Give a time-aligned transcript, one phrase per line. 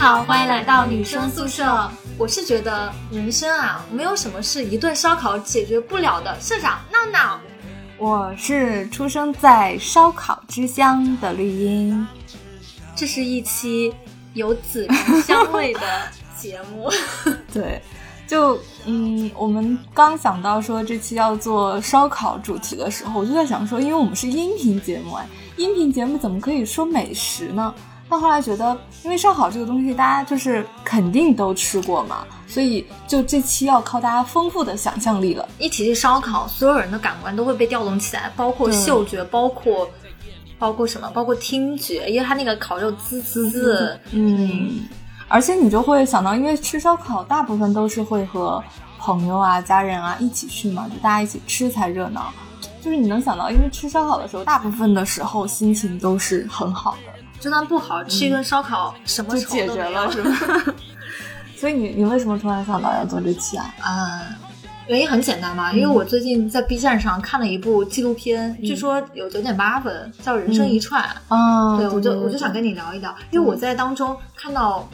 [0.00, 1.86] 好，欢迎来到女生宿舍。
[2.16, 6.34] 我是觉得人生啊，没有什么是一顿烧烤解决不了的。
[6.40, 7.38] 社长闹闹，
[7.98, 12.08] 我是出生在烧烤之乡的绿茵。
[12.96, 13.94] 这是一期
[14.32, 15.80] 有孜然香味的
[16.34, 16.90] 节目。
[17.52, 17.82] 对，
[18.26, 27.74] 就嗯，我们刚想到说这期要做烧烤主题的时候，我就在想说，因为我们是音频节目，哎，音频节目怎么可以说美食呢？
[28.10, 35.48] 但后来觉得，因为烧烤这个东西，大家就是肯定都吃过嘛，所以就这期要靠大家丰富的想象力了。
[35.58, 39.88] 一提起烧烤，所有人的感官都会被调动起来，包括嗅觉，包括
[40.58, 44.88] 包括什么，包括听觉，因为它那个烤肉滋滋滋，嗯，
[45.28, 48.60] 而且你就会想到，因为吃烧烤大部分都是会和
[48.98, 52.32] 朋友啊、家人啊一起去嘛，就大家一起吃才热闹。
[52.82, 57.19] 就是你能想到，因为吃烧烤的时候，大部分的时候心情都是很好的。
[57.40, 60.36] 就算不好吃一顿烧烤，什么就解决了，是吗？
[61.56, 63.74] 所以你你为什么突然想到要做这期啊？
[63.86, 64.20] 嗯，
[64.86, 71.02] 原因很简单嘛，因为我最近在 B 站上看了一部纪录片，据说有九点八分，叫《人生一串》
[71.34, 71.76] 啊。
[71.76, 74.88] 对，我就我就想跟你聊一聊，因为我在当中看到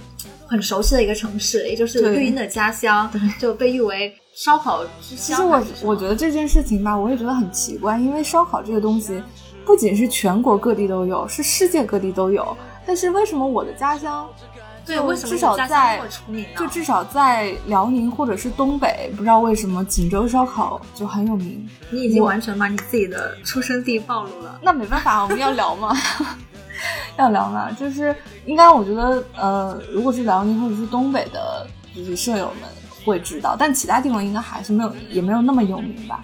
[0.46, 3.08] 很熟悉的一个城市，也就是绿茵的家乡，
[3.38, 5.16] 就被誉为烧烤之乡。
[5.16, 9.22] 其实我我觉得这件事情吧，我也觉得很奇怪，因为烧烤这个东西。
[9.66, 12.56] 不仅是全国各地都有，是世界各地都有。
[12.86, 14.28] 但是为什么我的家乡，
[14.86, 16.00] 对，为什么至少在
[16.56, 21.68] 就至少在辽宁或者是东北，不知道为什么锦州烧烤就很有名。
[21.90, 24.60] 你已经完全把你自己的出生地暴露了。
[24.62, 25.96] 那没办法，我们要聊嘛，
[27.18, 27.72] 要聊嘛。
[27.72, 28.14] 就是
[28.44, 32.70] 应该，我觉得呃，如果是辽宁或者是东北的，就是舍友们
[33.04, 36.22] 会知道，但其他地方应该还是没有，也没有那么有名吧。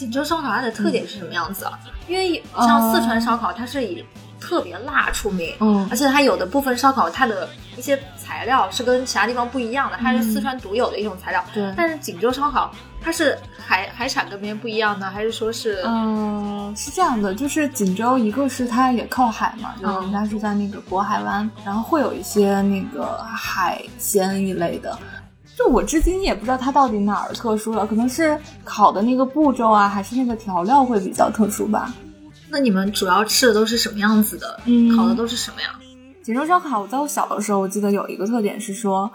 [0.00, 1.78] 锦州烧烤它的特点是什么样子啊？
[2.08, 4.02] 因为像四川烧烤，它是以
[4.40, 11.44] 特别辣出名，嗯，而且它有的部分烧烤，它的一些材料是跟其他地方不一样的，它是四川独有的一种材料。
[11.52, 15.82] 对，但是锦州烧烤，它是海海产跟别人不一样呢，还是说是？
[15.84, 24.98] 嗯，是这样的，就是锦州一个是它也靠海嘛，就是人家是在那个渤海湾，然后会有一些那个海鲜一类的。
[25.62, 31.92] 就我至今也不知道它到底哪儿特殊了，可能是烤的那个步骤啊，还是那个调料会比较特殊吧。
[32.48, 34.58] 那你们主要吃的都是什么样子的？
[34.64, 35.68] 嗯，烤的都是什么呀？
[36.22, 39.10] 锦州烧烤，我在我小的时候，我记得有一个特点是说，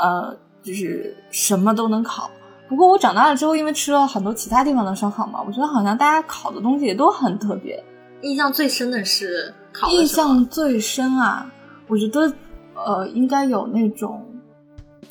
[0.00, 2.30] 呃，就是什么都能烤。
[2.70, 7.84] 不过我长大了之后，因为吃了很多其他地方的烧烤嘛，我觉得好像大家烤的东西也都很特别。
[8.22, 11.46] 印象最深的是烤印象最深啊，
[11.86, 12.32] 我觉得
[12.74, 14.26] 呃，应该有那种。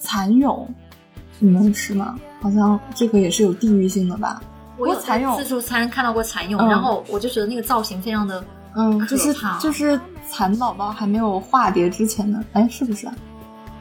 [0.02, 0.68] 蚕蛹，
[1.40, 2.20] 你能吃吗？
[2.42, 4.42] 好像这个也是有地域性的吧。
[4.78, 8.44] 我有蚕蛹自助餐看到过蚕蛹，然后我就觉得那个造型非常的
[8.76, 13.08] 嗯，就是就是蚕宝宝还没有化蝶之前的，哎，是不是？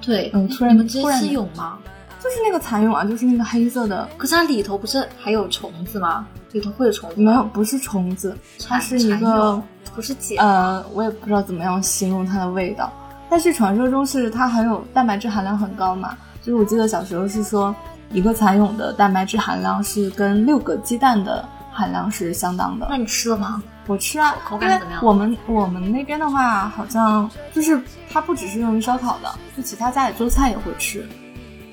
[0.02, 1.78] 对，嗯，突然突然蛹吗？
[2.22, 4.06] 就是那个蚕蛹啊，就是那个黑色的。
[4.18, 6.26] 可是它里头不是还有虫子吗？
[6.52, 7.20] 里头会有虫子？
[7.20, 8.36] 没有，不是虫子，
[8.68, 9.62] 它是一个
[9.94, 10.38] 不是茧。
[10.38, 12.92] 呃，我也不知道怎么样形容它的味道。
[13.30, 17.74] 但是传说中是它含有蛋白质含量很高嘛，就是我记得小时候是说
[18.10, 22.88] 一个蚕蛹的蛋白质含量是跟六个鸡蛋的含量是相当的。
[22.90, 23.62] 那你吃了吗？
[23.86, 25.04] 我吃啊，口感怎么样？
[25.04, 27.80] 我们我们那边的话，好像就是
[28.12, 31.08] 它不只是用于烧烤的，就其他家里做菜也会吃，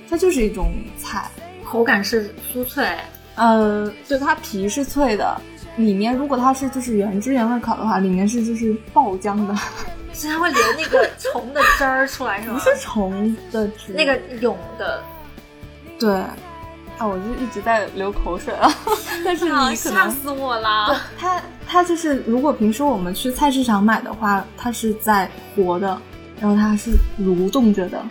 [0.10, 1.30] 它就是一种菜，
[1.66, 2.88] 口感是酥脆，
[3.36, 5.40] 呃，对，它皮是脆的，
[5.78, 9.56] 里面如果它是就是原汁原味烤的话，里面是就是爆浆的。
[10.14, 12.56] 是它会流那个虫的汁儿出来是吗？
[12.56, 15.04] 不是虫的汁，那个蛹的。
[16.00, 16.16] 对，
[16.98, 18.68] 啊，我就一直在流口水啊。
[19.24, 21.00] 但是你可能吓死我了。
[21.18, 26.00] 它它就是，如果平时我们去菜市场买的话，它是在活的，
[26.42, 28.04] 然后它是蠕动着的。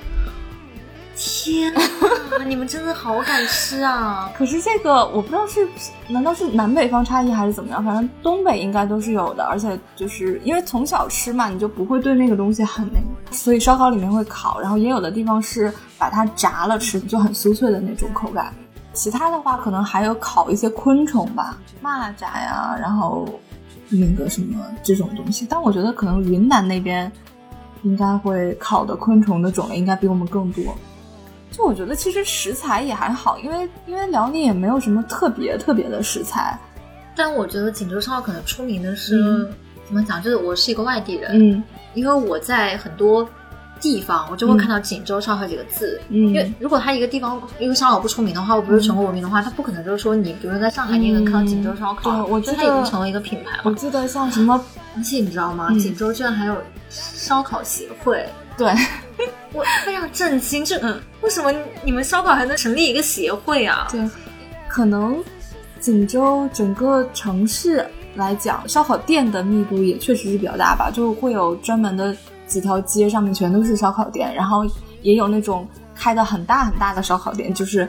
[1.17, 1.81] 天啊，
[2.47, 4.31] 你们真的好敢吃啊！
[4.37, 5.67] 可是这个我不知道是，
[6.09, 7.83] 难道是南北方差异还是怎么样？
[7.83, 18.53] 反正东北应该都是有的，而且就是因为从小吃嘛，你就不会对那个东西很那个，所以烧烤里面会烤，然后也有的地方是把它炸了吃，就很酥脆的那种口感。
[18.93, 23.27] 其他的话可能还有烤一些昆虫吧，蚂蚱呀，然后
[23.89, 25.47] 那个什么这种东西。
[25.49, 27.11] 但我觉得可能云南那边
[27.83, 30.63] 应该会烤的昆虫的种类应该比我们更多。
[31.57, 36.59] 就我觉得其实食材也还好，因为因为辽宁也没有什么特别特别的食材。
[37.17, 39.49] 但我觉得锦州烧烤可能出名的是
[39.87, 40.23] 怎么讲？
[40.23, 41.63] 就是我是一个外地人，嗯，
[41.95, 43.27] 因为我在很多
[43.81, 45.99] 地方我就会看到锦州烧烤几个字。
[46.11, 52.11] 嗯，因为如果它一个地方一个烧烤不出名的话，我不是全国闻名的话，它不可能就是说你比如说在上海你也能看到锦州烧烤。
[52.11, 53.63] 对，我觉得它已经成为一个品牌了。
[53.65, 54.63] 我记得像什么，
[54.95, 55.71] 而且你知道吗？
[55.79, 56.55] 锦州居然还有
[56.91, 58.29] 烧烤协会。
[58.59, 58.75] 对。
[59.53, 60.79] 我非常震惊，这
[61.23, 61.53] 为什么
[61.83, 63.89] 你们烧烤还能成立一个协会啊？
[63.91, 64.01] 对，
[64.69, 65.23] 可能
[65.81, 67.87] 锦州整个城市
[68.17, 72.15] 来讲，烧烤店的密度也确实是比较大吧，就会有专门的
[72.47, 74.65] 几条街上面全都是烧烤店，然后
[75.03, 77.89] 也有那种开的很大很大的烧烤店，就是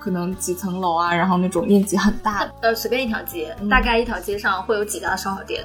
[0.00, 2.54] 可能几层楼啊，然后那种面积很大的。
[2.62, 5.64] 呃，随便一条街，大概一条街上会有几家烧烤店。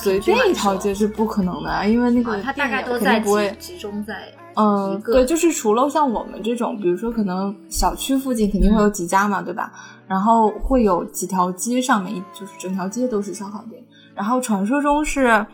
[0.00, 3.20] 随便一条街是不可能的，因为那个它大概都在
[3.58, 9.70] 集中在嗯，对，就是除了像我们这种，比如说可能小区附近肯定会有几家嘛，对吧？
[10.08, 13.82] 然后会有几条街上面，就是整条街都是烧烤店。
[14.14, 15.46] 然后传说中是，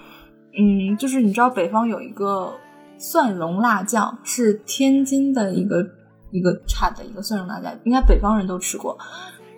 [0.57, 2.53] 嗯，就是你知道北方有一个
[2.97, 5.85] 蒜蓉辣酱，是天津的一个
[6.31, 8.97] 一个产的一个蒜蓉辣酱，应该北方人都吃过。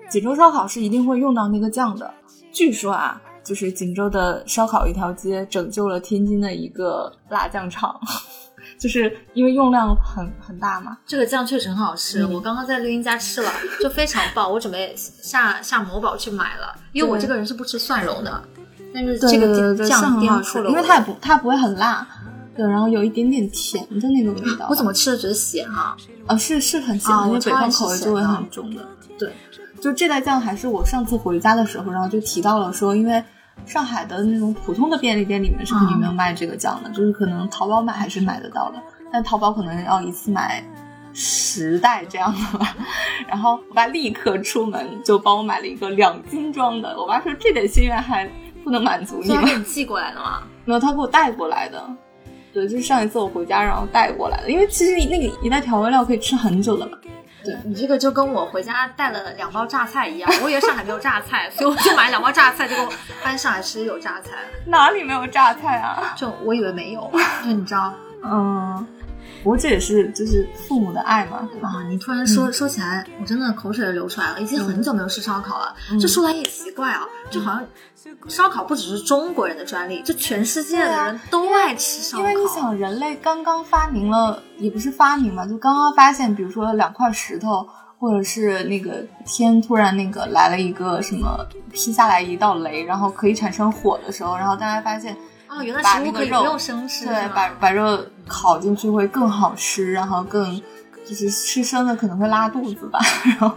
[0.08, 2.10] 锦州烧烤是一定会用到那个酱的，
[2.50, 3.20] 据说啊。
[3.44, 7.94] 就是锦州的烧烤一条街拯救了天津的一个辣酱厂，
[8.84, 10.98] 就是因为用量很很大嘛。
[11.06, 13.50] 这个酱确实很好吃，我刚刚在绿茵家吃了，
[13.80, 14.52] 就非常棒。
[14.52, 18.44] 我准备下下某宝去买了，因为我这个人是不吃蒜蓉的。
[18.92, 22.06] 但是这个酱很好吃，因为它也不它不会很辣，
[22.54, 24.66] 对，然后有一点点甜的那个味道。
[24.68, 25.96] 我怎么吃的觉得咸啊？
[26.26, 28.86] 啊，是是很咸，因为北方口味就会很重的。
[29.18, 29.32] 对，
[29.80, 33.24] 就这袋酱还是我上次回家的时候，然后就提到了说，因为。
[33.66, 40.62] 上海的那种普通的便利店里面是肯定没有卖这个酱的，就是可能淘宝买还是买得到的，但淘宝可能要一次买
[41.12, 42.76] 十袋这样的吧。
[43.26, 46.94] 然后我爸立刻出门就帮我买了一个两斤装的。
[46.98, 48.28] 我爸说这点心愿还
[48.62, 49.42] 不能满足你吗？
[49.44, 50.42] 给你寄过来的吗？
[50.66, 51.82] 没有，他给我带过来的。
[52.52, 56.98] 对，就是上一次我回家然后带过来的，因为其实那个一袋调味料可以吃很久的嘛。
[57.44, 62.92] 对你这个就跟我回家带了两包榨菜一样，我以为上海没有榨菜，所以我就买两包榨菜，结果
[63.22, 64.30] 搬上来吃有榨菜。
[64.66, 66.14] 哪里没有榨菜啊？
[66.16, 67.10] 就我以为没有，
[67.42, 67.92] 就你知道，
[68.22, 68.86] 嗯。
[69.44, 71.70] 不过这也是就是父母的爱嘛，对吧？
[71.90, 74.40] 你突然说说起来，我真的口水都流出来了。
[74.40, 77.66] 已经很久没有吃烧烤了，这说来也奇怪啊，就好像
[78.26, 82.22] 烧烤不只是中国人的专利，就全世界的人都爱吃烧烤。
[82.22, 87.68] 因为你想，人类刚刚发明了，也不是发明嘛，就刚刚发现，比如说两块石头，
[87.98, 95.14] 或者是那个天突然那个来了一个什么劈下来一道雷，然后可以产生火的时候，然后大家发现。
[95.54, 100.60] 啊，原来食物可以不用生吃，对，把把肉烤进去会更好吃，然后更
[101.06, 102.98] 就是吃生的可能会拉肚子吧。
[103.24, 103.56] 然后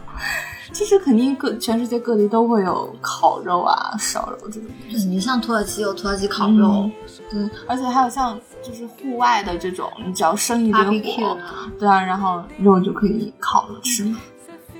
[0.71, 4.69] 其实肯定各全世界各地都会有烤肉啊、烧肉这种。
[4.91, 6.87] 就是你像土耳其有土耳其烤肉，
[7.31, 11.35] 对，而且还有像就是户外的这种，你只要生一堆火，
[11.79, 14.13] 对啊，然后肉就可以烤着吃。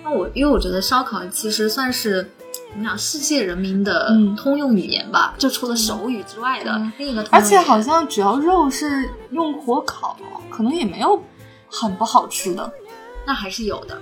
[0.04, 2.30] 那我因为我觉得烧烤其实算是。
[2.76, 7.26] 你讲世界人民的通用语言吧，就除了手语之外的另一个。
[7.32, 10.16] 而且好像只要肉是用火烤，
[10.52, 11.22] 可能也没有
[11.70, 12.72] 很不好吃的。
[13.26, 14.00] 那还是有的，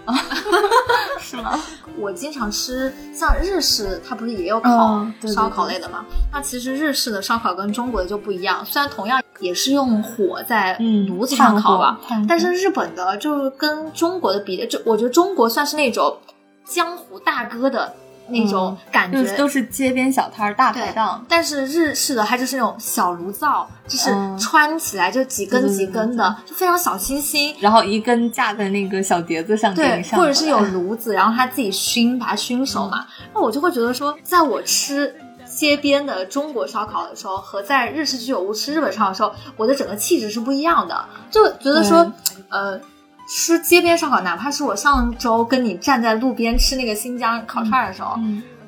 [1.19, 1.59] 是吗？
[1.97, 5.03] 我经常吃像日式，它不是也有烤
[5.33, 6.05] 烧烤类的吗？
[6.31, 10.77] 那其实日式的烧烤跟中国的就不一样，虽然同样也是用火在
[11.07, 16.19] 炉子上烤吧，但是日本的就跟中国的比，就我觉得中国算是那种
[16.63, 17.95] 江湖大哥的。
[18.27, 27.55] 那种感觉都是街边小摊儿、大排档，但是日式的它就是那种小炉灶，就是穿起来就几根几根的，就非常小清新。
[27.59, 33.05] 然后一根架在那个小碟子上，对，或者是有炉子，然后他自己熏，把它熏熟嘛。
[33.33, 41.05] 那我就会觉得说，在我吃街边的中国烧烤的时候，和在日式居酒屋吃日本烧烤的时候，我的整个气质是不一样的。
[41.29, 42.11] 就觉得说，
[42.49, 42.79] 呃。
[43.27, 48.15] 吃街边烧烤，哪怕是我上周跟你站在路边吃那个新疆烤串的时候，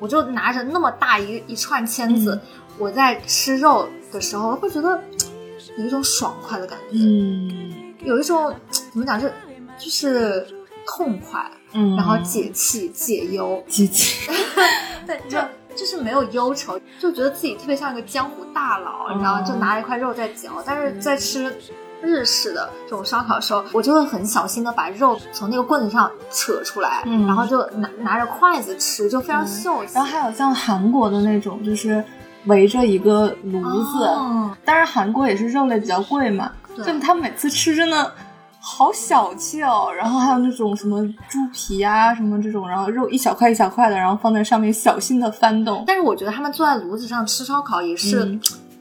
[0.00, 2.40] 我就拿着那么大一一串签子，
[2.76, 5.00] 我在吃肉的时候会觉得
[5.76, 9.28] 有一种爽快的感觉，嗯，有一种怎么讲，就
[9.78, 10.46] 就是
[10.86, 14.28] 痛快，嗯，然后解气解忧，解气，
[15.06, 15.38] 对，就
[15.76, 21.56] 就是没有忧愁，就觉得自己特别像一个江湖大佬，你知道，就拿一块肉在嚼，但是在吃。
[22.02, 29.92] 日式的这种烧烤的时候，我就会很小心的把肉从那个棍子上扯出来，然后就拿拿着筷子吃，就非常秀气。
[29.94, 32.02] 然后还有像韩国的那种，就是
[32.46, 34.08] 围着一个炉子，
[34.64, 38.12] 当然韩国也是肉类比较贵嘛，就他每次吃真的
[38.60, 39.92] 好小气哦。
[39.94, 45.82] 然后还有那种什么猪皮啊什么这种，然后肉一小块一小块的，然后放在上面小心的翻动。
[45.86, 48.38] 但是我觉得他们坐在炉子上吃烧烤也是。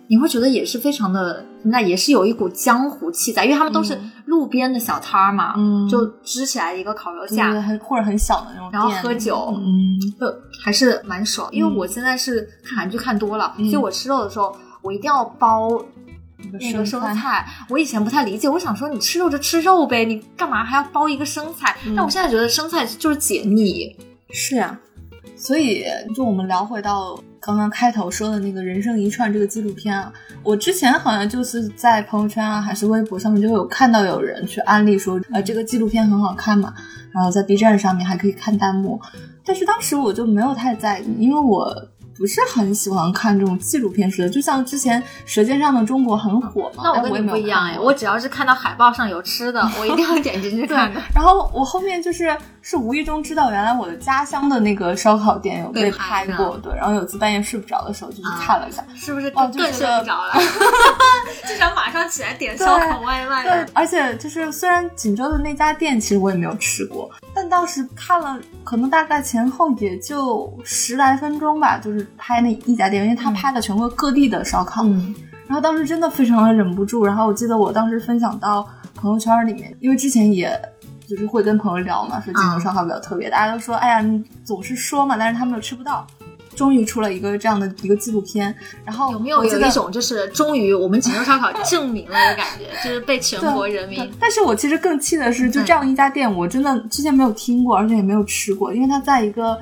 [0.09, 5.53] 你会觉得也是非常的，那也是有一股江湖气在，因为他们都是路边的小摊儿嘛，
[5.89, 10.33] 就支起来一个烤肉架，很或者很小的那种，然后喝酒，嗯，就
[10.63, 11.49] 还是蛮爽。
[11.51, 15.69] 因为我现在是看韩剧看多了，所以我吃肉的时候，我一定要包
[16.53, 21.75] 那个生菜，我以前不太理解，我想说你吃肉就吃肉呗，你干嘛还要包一个生菜？
[21.95, 23.95] 但我现在觉得生菜就是解腻。
[24.29, 24.77] 是呀，
[25.35, 25.83] 所以
[26.15, 30.11] 就我们聊回到刚刚开头说的那个人生一串这个纪录片啊，
[30.43, 36.73] 我之前好像就是在朋友圈啊还是微博上面就有看到有人去安利说，呃，这个纪录片很好看嘛，
[37.11, 38.99] 然后在 B 站上面还可以看弹幕，
[39.45, 41.73] 但是当时我就没有太在意，因为我。
[42.17, 46.81] 不是很喜欢看这种纪录片式的，就像之前《舌尖上的中国》很火嘛。
[46.83, 51.01] 那我跟你不一样哎，我只要是看到海报上有吃的， 我一定要点进去看的。
[51.13, 56.75] 然后我后面就是是无意中知道，原来我的家乡的那个烧烤店有被拍过，对。
[56.75, 60.33] 然后有次半夜睡不着的时候就去看了一下，是不是更睡不着了？
[61.47, 63.43] 就想马上起来点烧烤外卖。
[63.43, 72.06] 对，而且就是虽然锦州的那家店其实我也没有吃过，但当时看了，可能大概前后也就十来分钟吧，就是。
[72.17, 74.83] 拍那一家店，因为他拍了全国各地的烧烤，
[75.47, 77.05] 然后当时真的非常的忍不住。
[77.05, 80.59] 然后我记得我当时分享到朋友圈里面，因为之前也
[81.07, 86.05] 就是会跟朋友聊嘛，说锦州烧烤比较特别，大家都说，哎呀，你总是说嘛，但是他们又吃不到。
[86.55, 88.51] 终于出了一个这样的一个纪录片，
[88.83, 94.11] 然后有没有有一种就是终于我们锦州烧烤证明了的感觉，就是被全国人民。
[94.19, 99.55] 但是我其实更气的是，就这样一家店，我真的之前没有听过，而且也没有吃过，因为它在一个。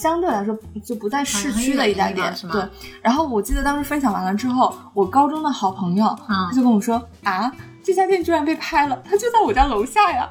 [0.00, 2.62] 相对来说就不在市区的一家店，对。
[3.02, 7.50] 然后我记得当时分享完了之后，我高中的好朋友他就跟我说啊，
[7.82, 10.28] 这家店居然被拍了，他就在我家楼下呀，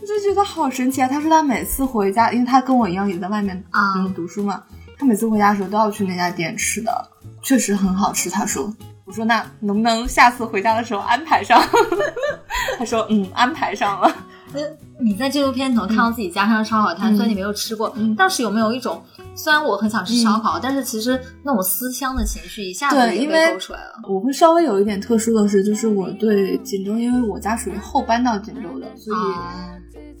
[0.00, 1.06] 我就觉得好神奇啊。
[1.06, 4.62] 他说他每次回家，因为他跟我一样也在外面嗯读书嘛，
[4.98, 7.10] 他每次回家的时候都要去那家店吃的，
[7.42, 8.30] 确实很好吃。
[8.30, 8.72] 他说，
[9.04, 11.62] 我说那能不能下次回家的时候安排上？
[12.78, 14.10] 他说嗯，安排上了。
[14.52, 14.60] 那
[15.00, 19.02] 你在纪录片能看到自己家乡的烧烤摊，虽然你没有吃过，但是有没有一种，
[19.34, 23.92] 虽然我很想吃烧烤，但是其实那种思乡的情绪一下子就被勾出来了。
[24.08, 29.18] 我会稍微有一点特殊的是，就是我对锦州，因为我家属于后搬到锦州的，所以，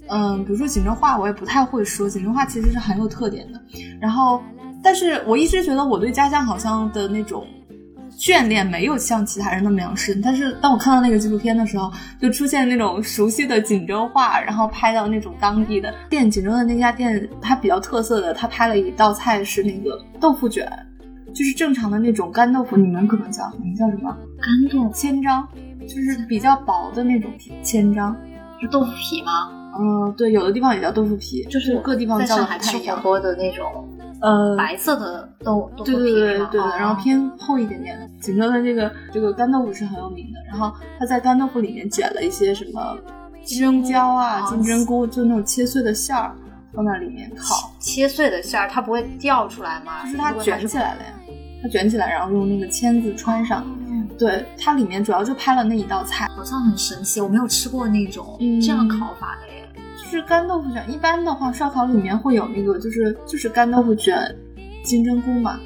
[0.08, 3.60] 嗯，比如说锦州话我也不太会说，锦州话其实是很有特点的。
[4.00, 4.42] 然后，
[4.82, 7.46] 但是我一直觉得我对家乡好像的那种。
[8.18, 11.88] 眷恋没有像其他人那么样深，但是当我看到那个纪录片的时候，
[12.20, 16.28] 就出现那种熟悉的锦州话，然后拍到那种当地的店。
[16.28, 20.68] 锦州的那家店，它比较特色的，它拍了一道菜是那个豆腐卷，
[21.32, 24.10] 就是正常的那种干豆腐，你们可能叫你们叫什么？
[24.40, 25.46] 干豆腐千张，
[25.82, 27.30] 就是比较薄的那种
[27.62, 28.16] 千张，
[28.60, 29.30] 是豆腐皮吗？
[29.78, 33.00] 嗯，对，有的地方也叫豆腐皮，就是各地方叫的不太一样。
[33.00, 33.88] 多的那种。
[34.20, 37.98] 呃，白色的豆豆对对对对然后偏厚一点点。
[38.20, 42.96] 锦州的这个这个干豆腐是很有名的，然后他在干豆腐里面卷了一些什么
[43.44, 46.34] 金针椒啊、金针菇，就那种切碎的馅儿
[46.74, 47.72] 放在里面烤。
[47.78, 50.04] 切碎的馅儿它不会掉出来吗？
[50.04, 51.14] 就是它卷起来了呀，
[51.62, 53.64] 它卷起来，然后用那个签子穿上。
[54.18, 59.47] 对，它里面主要就拍了那一道菜，好像很神奇，我没有吃过那种这样烤法的。
[60.08, 64.34] 是干豆腐卷，一般的话，烧烤里面会有那个，就是就是干豆腐卷
[64.82, 65.60] 金针菇嘛，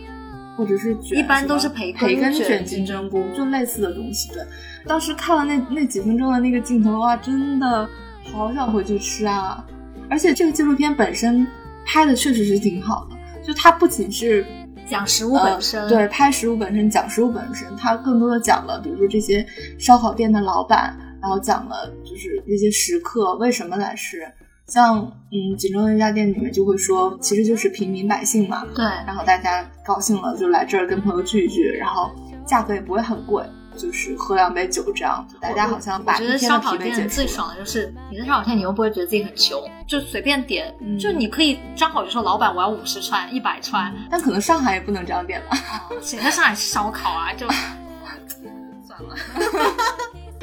[0.56, 4.32] 或者是卷，一般都是培培根卷金针菇，就类似的东西。
[4.32, 4.42] 对，
[4.86, 7.88] 当时看了那那几分钟的那个镜头哇，真的
[8.32, 9.64] 好想回去吃啊！
[10.10, 11.46] 而且这个纪录片本身
[11.86, 14.44] 拍的确实是挺好的，就它不仅是
[14.88, 19.46] 讲食物本身，对，拍食物本身，讲食物本身，它更多的讲了，比如说这些
[19.78, 20.96] 烧烤店的老板。
[21.22, 24.30] 然后讲了就是那些食客为什么来吃，
[24.68, 24.98] 像
[25.30, 28.66] 嗯锦州那家店里面就会说，其实就是平民百姓嘛。
[28.74, 28.84] 对。
[28.84, 32.10] 然后大家高兴了就来这儿跟朋友聚一聚，然后
[32.44, 33.42] 价格也不会很贵，
[33.78, 35.26] 就是喝两杯酒这样。
[35.40, 43.90] 大家好像把一天的疲惫解最爽的就是你在烧烤店，你又不会觉得自己很穷，就随便点，就你可以张口就说老板我要五十串、一百串。
[44.10, 45.56] 但可能上海也不能这样点吧，
[46.02, 47.32] 谁在上海吃烧烤啊？
[47.32, 47.48] 就
[48.86, 49.16] 算了。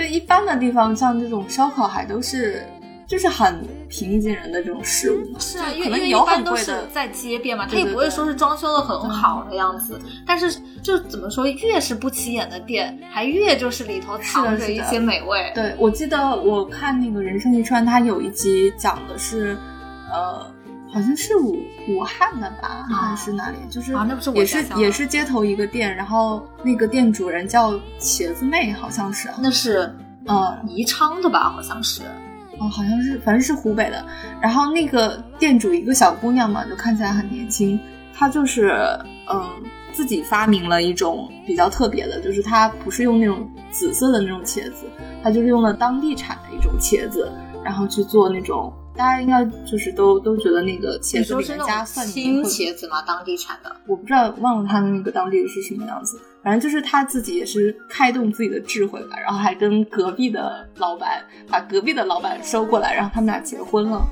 [0.09, 2.65] 对一般的地方，像这种烧烤还都是
[3.07, 5.23] 就是很平易近人的这种食物。
[5.39, 9.99] 是啊，因为一般都是在街边嘛，它也不会说是装修的很好的样子。
[10.25, 15.51] 但是就怎么说，越是不起眼的店，还越就是里头藏着一些美味。
[15.53, 19.55] 对，我记得我看那个《人生一串》，它有一集讲的是，
[20.11, 20.45] 呃。
[20.91, 23.57] 好像是武武汉的吧，还是哪里？
[23.69, 23.93] 就是
[24.33, 29.29] 也是也是街头一个店，然后那个店主人叫茄子妹，好像是。
[29.39, 29.93] 那是
[30.25, 31.49] 呃宜昌的吧？
[31.49, 32.01] 好像是。
[32.57, 34.03] 哦，好像是，反正是湖北的。
[34.41, 37.79] 然后那个店主一个小姑娘嘛，就看起来很年轻。
[38.13, 38.73] 她就是
[39.31, 39.47] 嗯
[39.93, 44.87] 自己发明了一种比较特别的，就是她不是用那种紫色的那种茄子，
[45.23, 47.31] 她就是用了当地产的一种茄子，
[47.63, 48.73] 然后去做那种。
[48.99, 53.01] 大家应该就是都都觉得那个茄子里面加蒜青茄子嘛？
[53.03, 56.19] 当地产的，我不知道，忘了他的那个当地是什么样子。
[56.43, 64.05] 反正就是他自己也是开动自己的智慧吧，然后还跟隔壁的老板把隔壁的老板收过来，然后他们俩结婚了。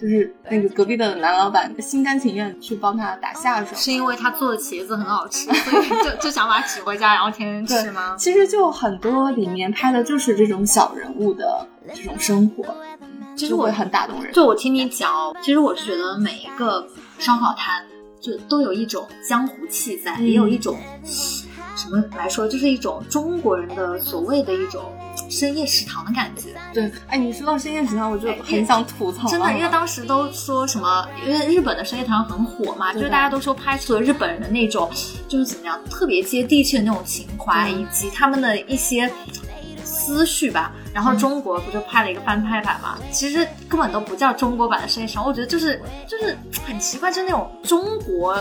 [0.00, 8.16] 就是那个隔壁的男老板心甘情愿去帮他打下手，是因为他做的茄子很好吃，所以就就想把他娶回家，然后天天 吃吗？
[8.18, 12.64] 其实就很多里面拍的就是这种小人物的这种生活，
[13.36, 14.32] 其实我很打动人。
[14.32, 15.10] 就我听你讲，
[15.42, 16.86] 其实我是觉得每一个
[17.18, 17.84] 烧烤摊
[18.20, 20.78] 就都有一种江湖气在，也有一种。
[21.74, 24.92] 什么来说，就是一种中国人的所谓的一种
[25.30, 26.50] 深夜食堂的感觉。
[26.72, 29.26] 对，哎，你说到深夜食堂，我就很想吐槽。
[29.26, 34.88] 真的，因为当时都说什么，因为日本的深夜食堂很火嘛，就是大家都说拍出了日本人的那种，
[35.26, 39.10] 就是怎么样，特别接地气的那种情怀，以及他们的一些
[39.82, 40.72] 思绪吧。
[40.92, 42.98] 然后中国不就拍了一个翻拍版嘛？
[43.10, 48.36] 其实根本都不叫中国版的深夜食堂，我觉得就是就是很奇怪，就是那种中国。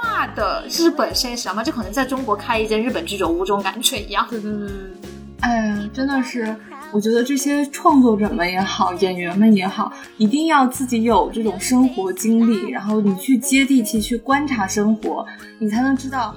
[0.00, 4.24] 化的日本现实嘛，就可能在中国开一间日本居酒屋这种感觉一样。
[4.30, 4.68] 对对对，
[5.40, 6.54] 哎呀，真的是，
[6.92, 15.26] 我觉得这些创作者们也好，演员们也好，一定要自己有这种生活经历，然后你去接地气去观察生活，
[15.58, 16.32] 你才能知道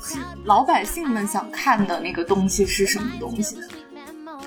[0.00, 3.56] 是老百姓们想看的那个东西是什么东西。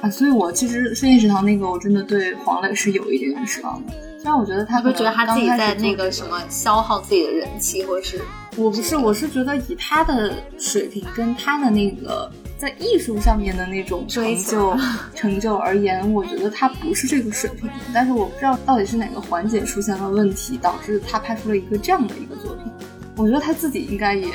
[0.01, 3.93] 啊，所以我其实深夜食堂那个，我真的对黄磊是有一点点失望的。
[4.19, 8.21] 虽然我觉得他会觉得他自己在那个什么消耗自己的人气，或者是
[8.55, 14.75] 我不是，我是觉得以他的水平跟他的那个在艺术上面的那种成就
[15.15, 17.69] 成就而言，我觉得他不是这个水平。
[17.93, 22.71] 但是我不知道到底是哪个环节出现了问题，导致他拍出了一个这样的一个作品。
[23.15, 24.27] 我觉得他自己应该也。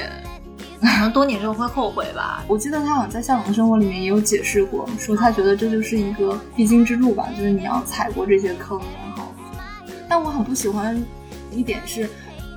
[0.88, 2.44] 可能多年之后会后悔吧。
[2.48, 9.32] 我记得他好像在《向往的生活》里面也有解释过，说他觉得这就是一个必经之路吧，就是你要踩过这些坑，然后。
[10.08, 11.00] 但我很不喜欢
[11.50, 12.08] 一点是，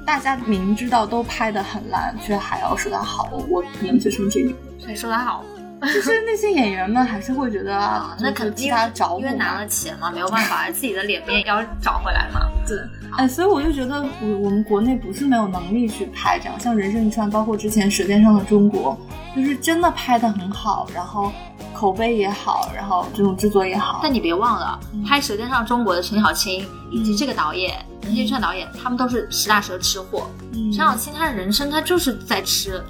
[0.05, 3.29] 大家明知道都拍的很烂，却还要说他好。
[3.47, 4.55] 我能接受这一点。
[4.79, 5.45] 谁说他好？
[5.93, 12.49] 就是那些演员们还是会觉得啊，那肯定他找因为拿了钱嘛，没有办法，自己的脸面要找回来嘛。
[12.67, 12.77] 对，
[13.17, 18.97] 哎，所以我就觉得我我们国内不是没有能力去拍这样，像《人生一串》，包括之前《舌尖上的中国》，
[19.35, 21.31] 就是真的拍的很好，然后
[21.73, 23.99] 口碑也好，然后这种制作也好。
[24.01, 27.85] 但你别忘了，拍《舌尖上中国》的陈小青以及这个导演。
[28.01, 30.27] 陈一串导演，他们都是实打实的吃货。
[30.53, 32.83] 陈小青他的人生，他就是在吃，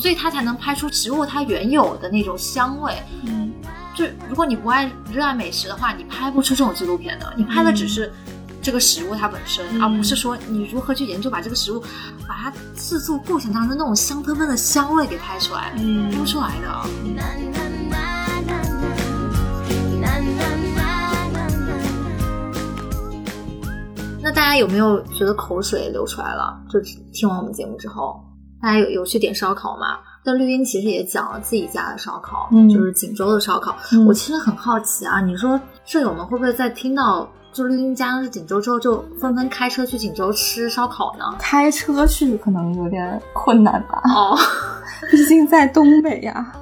[0.00, 2.94] 所以他才能拍出食物它原有的那种香味。
[3.24, 3.52] 嗯，
[3.94, 7.30] 就如果你不爱热爱美食的话，你拍不出这种纪录片的。
[7.36, 8.10] 你拍的只是
[8.62, 11.80] 这个食物它本身，而不是说你如何去研究把这个食物，
[12.28, 16.86] 把它制作过程当中那种香喷喷的香味给拍出来，拍不出来的。
[24.22, 26.56] 那大家有没有觉得口水流出来了？
[26.70, 26.80] 就
[27.12, 28.22] 听完我们节目之后，
[28.62, 29.98] 大家有有去点烧烤吗？
[30.24, 33.76] 但绿茵其实也讲了自己家的烧烤，就是锦州的烧烤。
[34.06, 41.24] 我其实很好奇啊，你说舍友们会不会在听到就绿茵家是锦州之后，就纷纷开车去锦州吃烧烤呢？
[41.38, 44.02] 开车去可能有点困难吧。
[44.14, 44.36] 哦，
[45.10, 46.52] 毕竟在东北呀。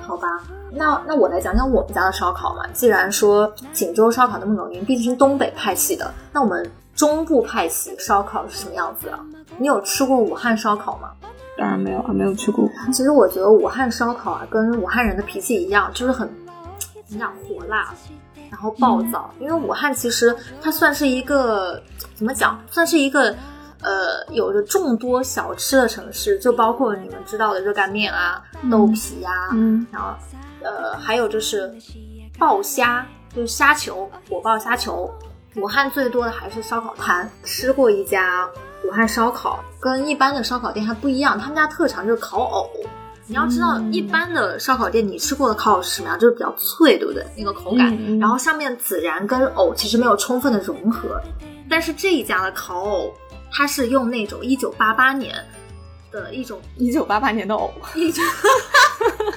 [0.00, 0.26] 好吧，
[0.72, 2.62] 那那我来讲讲我们家的烧烤嘛。
[2.72, 6.68] 既然说锦州烧烤那么有名，毕竟是东北派系的，那我们。
[6.98, 9.20] 中部派系烧烤是什么样子啊？
[9.56, 11.10] 你有吃过武汉烧烤吗？
[11.56, 12.68] 当然没有啊，没有去过。
[12.92, 16.28] 其实我觉得武汉烧烤啊，跟武汉人的脾气一样，就是很
[17.06, 17.94] 你想火辣，
[18.58, 19.32] 然后暴躁。
[19.38, 21.80] 因为武汉其实它算是一个
[22.16, 23.30] 怎么讲，算是一个
[23.82, 30.08] 呃有着众多小吃的城市，就包括你们知道的热干面啊、豆皮呀，嗯，然后
[30.64, 31.72] 呃还有就是
[32.36, 35.08] 爆虾，就是虾球，火爆虾球。
[35.56, 38.48] 武汉最多的还是烧烤摊，吃过一家
[38.84, 42.68] 武汉烧烤，跟一般的烧烤店还不一样，他们家特长就是烤藕。
[43.28, 46.18] 你要知道，一般的烧烤店你吃过的烤藕是什么样？
[46.18, 47.24] 就是比较脆，对不对？
[47.36, 51.20] 那个口感，然后上面孜然跟藕其实没有充分的融合。
[51.68, 53.14] 但是这一家的烤藕，
[53.52, 55.34] 它是用那种一九八八年
[56.10, 58.22] 的一种一九八八年的藕，一九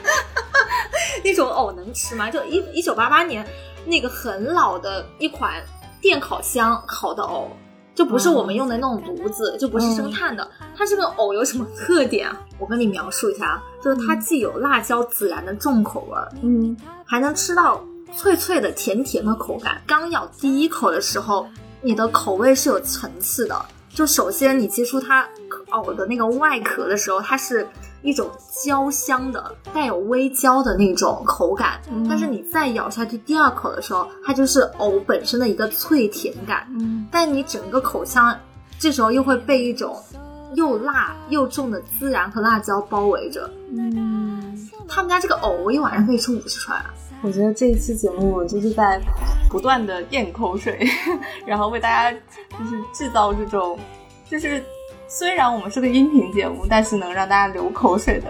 [1.23, 2.31] 那种藕能吃吗？
[2.31, 3.45] 就一一九八八年
[3.85, 5.61] 那个很老的一款。
[6.01, 7.47] 电烤箱烤的藕，
[7.93, 10.47] 就不是我们用的那种炉子，就不是生炭的。
[10.75, 12.41] 它这个藕有什么特点啊？
[12.57, 16.75] 我跟你描述一下啊，就是它既有辣椒孜然的重口味，嗯，
[17.05, 17.83] 还能吃到
[18.15, 19.81] 脆脆的甜甜的口感。
[19.85, 21.47] 刚咬第一口的时候，
[21.81, 23.65] 你的口味是有层次的。
[23.89, 25.27] 就首先你接触它
[25.71, 27.67] 藕的那个外壳的时候，它是。
[28.01, 28.29] 一种
[28.63, 36.67] 焦香的、带有微焦的那种口感，但是你再咬下去第二口的时候，它就是藕本身的一个脆甜感。
[36.79, 38.35] 嗯，但你整个口腔
[38.79, 39.95] 这时候又会被一种
[40.55, 43.49] 又辣又重的孜然和辣椒包围着。
[43.69, 46.93] 嗯，他们家这个藕，我一晚上可以吃五十串啊。
[47.23, 48.99] 我觉得这一期节目我就是在
[49.47, 50.89] 不断的咽口水，
[51.45, 52.11] 然后为大家
[52.57, 53.77] 就是制造这种，
[54.27, 54.63] 就是
[55.13, 58.29] 虽然我们是个音频节目，但是能让大家流口水的。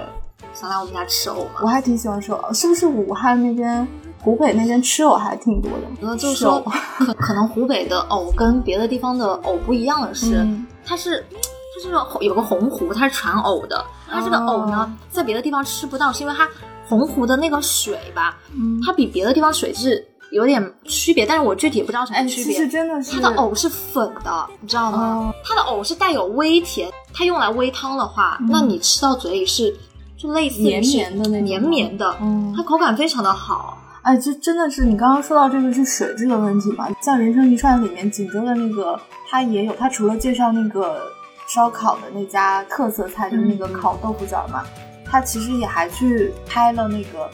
[0.51, 1.61] 想来我们家吃藕吗？
[1.61, 3.87] 我还挺喜欢吃藕，是不是武汉那边、
[4.19, 6.07] 湖北那边吃藕还挺多的？
[6.07, 6.59] 呃，就是说，
[6.97, 13.85] 可可能湖北的藕跟别的地方的藕不一样的是，嗯它是它这个有个洪湖，它是产藕的。
[14.09, 16.49] 它这个藕呢，在别的地方吃不到，是因为它
[16.87, 22.55] 洪湖的那个水吧，嗯它比别的地方水是有点区别，但是我具体也不知道什哎，么区别。
[22.55, 24.97] 是真的是它的藕是粉的，你知道吗？
[24.97, 29.75] 哦它的藕是带有微甜，它用来煨汤的话，嗯那你吃到嘴里是
[30.17, 33.77] 就类似于绵绵的那种绵绵的，嗯它口感非常的好。
[34.03, 36.87] 哎，这真的是你刚刚说到这个是水质的问题嘛？
[37.03, 41.03] 像《人生一串》里面锦州的那个，它也有，它除了介绍那个
[41.47, 44.63] 烧烤的那家特色菜，就是那个嗯烤豆腐角嘛，
[45.05, 47.29] 它其实也还去拍了那个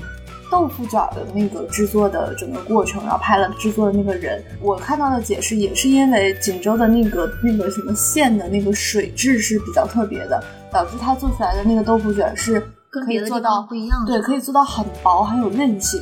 [0.49, 4.43] 豆腐卷的那个制作的整个过程，然后拍了制作的那个人。
[4.61, 16.01] 我看到的解释也是因为锦州的那个那个什么县的那个水质是比较特别的，导致它做出来的那个豆腐卷是可以做到不一样的，对，可以做到很薄，很有韧性。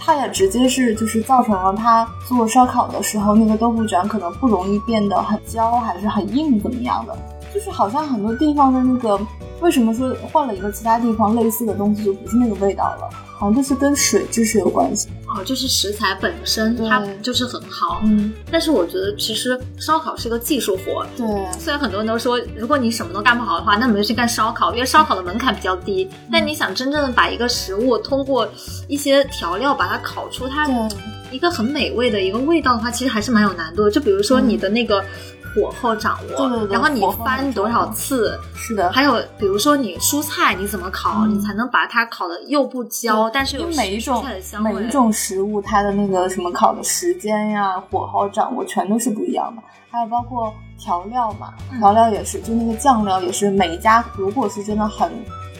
[0.00, 7.16] 它也直接是就是造成了它做烧烤的时候，那个豆腐卷可能不容易变得很焦还是很硬怎么样的。
[7.52, 9.18] 就是好像很多地方的那个，
[9.60, 13.10] 为什么说换了一个其他地方类似的东西就不是那个味道了？
[13.38, 15.08] 好像就是跟水质是有关系。
[15.28, 21.06] 哦，就是食材本身它就是很好，嗯，但是我觉得其实烧烤是个技术活。
[21.16, 21.26] 对，
[21.60, 26.08] 虽然很多人都说，如果你什么都干不好的话，那你就去干烧烤，因为烧烤的门槛比较低。
[26.32, 28.48] 但你想真正的把一个食物通过
[28.88, 30.74] 一些调料把它烤出它对，
[31.30, 33.90] 一个很美味的一个味道的话，其实还是蛮有难度的。
[33.90, 35.04] 就比如说你的那个
[35.60, 38.90] 火候掌握，对对对然后你翻多少次，是的。
[38.92, 44.24] 还有比如说你蔬菜你怎么烤，嗯你才能把它烤的又不焦，但是因有每一种。
[44.62, 49.62] 每一种食物，它的那个什么烤的时间呀、火候掌握全都是不一样的。
[49.90, 55.10] 还有包括调料嘛，嗯调料也是，就那个酱料也是，每一家如果是真的很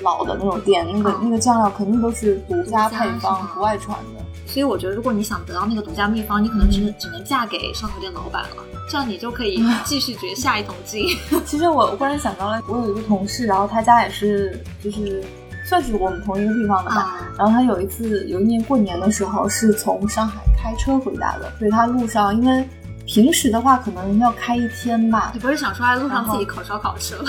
[0.02, 4.24] 老的那种店，那个、嗯那个酱料肯定都是独家配方不外传的。
[4.48, 11.06] 所以我觉得，如果你想得到那个独家秘方，你可能只能、只能嫁给烧烤店老板了，这样你就可以继续掘下一桶金。
[11.44, 15.22] 其实我我忽然想到了，我有一个同事，然后他家也是就是
[15.66, 16.96] 算是我们同一个地方的吧。
[16.96, 22.66] 啊，然后他有一次有一年过年的时候是从上海开车回家的，所以他路上因为
[23.06, 27.24] 平时的话可能要开一天吧你，不是想说在路上自己烤烧烤吃了？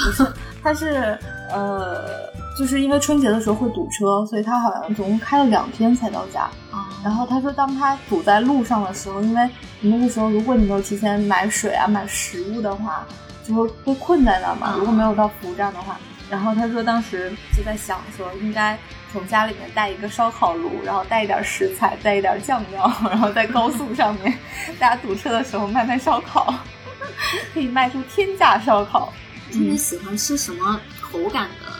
[0.63, 1.17] 他是
[1.51, 6.42] 呃就是因为春节的时候会堵车，所以他好像总共开了两天才到家。
[6.72, 13.06] 啊，然后他说，当他堵在路上的时候，因为你那个时候如果你没有提前买水啊、买食物的话，
[13.48, 14.74] 就会被困在那儿嘛。
[14.76, 15.98] 嗯如果没有到服务站的话，
[16.30, 18.78] 然后他说当时就在想说，应该
[19.12, 24.38] 从家里面带一个烧烤炉，然后带一点食材，带一点酱料， 然后在高速上面，
[24.78, 26.54] 大家堵车的时候卖卖烧烤，
[27.54, 29.12] 可以卖出天价烧烤。
[29.52, 31.72] 特别喜欢吃什么口感的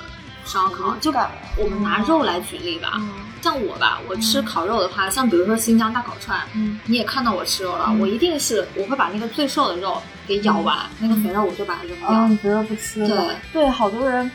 [0.50, 0.96] 烧烤？
[1.00, 3.10] 就感我们拿肉来举例吧，嗯
[3.42, 12.10] 像我吧，我吃烤肉的话，像比如说新疆大烤串，嗯你也看到我吃肉了，嗯我一定是我会把那个最瘦的肉给咬完，那个肥肉我就把它扔掉。
[12.10, 13.08] 啊，你觉得不吃了？
[13.08, 14.30] 对对，好多人。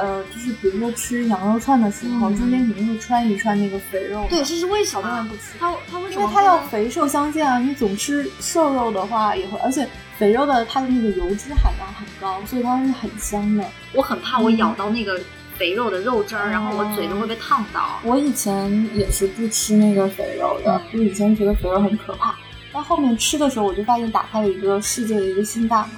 [0.00, 4.24] 呃，就是比如说吃羊肉串的时候，嗯中间肯定会穿一串那个肥肉。
[4.30, 5.30] 对，这是为什好多人么？
[5.30, 5.42] 不吃。
[5.58, 6.22] 他他为什么？
[6.22, 13.64] 因为它要肥瘦相间啊，你总吃瘦肉的话也会，而且肥肉的它的那个油脂含量很高，所以它是很香的。
[13.92, 15.18] 我很怕我咬到那个
[15.58, 17.98] 肥肉的肉汁儿，嗯然后我嘴都会被烫到。
[18.04, 22.36] 我以前也是不吃那个肥肉的，就以前觉得肥肉很可怕，
[22.72, 25.90] 但后面吃的时候我就发现打开了一个世界的一个新大门。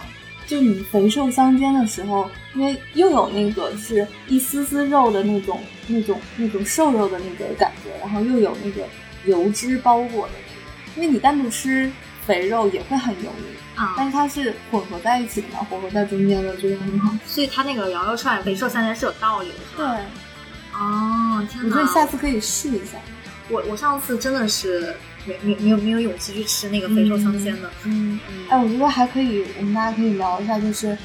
[0.47, 8.83] 就你肥瘦相间的时候，因为又有那个是一丝丝肉的那种、那种、那种瘦肉的那个感觉，然后又有那个
[9.27, 10.97] 油脂包裹的那个。
[10.97, 11.89] 因为你单独吃
[12.27, 17.15] 肥肉也会很油腻，啊、但是它是混合在一起的嘛，混合在中间的，觉得很好。
[17.27, 19.87] 所以它那个羊肉串肥瘦相间是有道理的，是对，
[20.75, 21.69] 哦，天哪！
[21.69, 22.99] 我觉得你下次可以试一下。
[23.49, 27.71] 我我上次真的是没没没有没有勇气去吃那个肥瘦相间的。
[27.85, 30.97] 嗯，嗯哎，我觉得还可以，我们大家可以聊一下，就是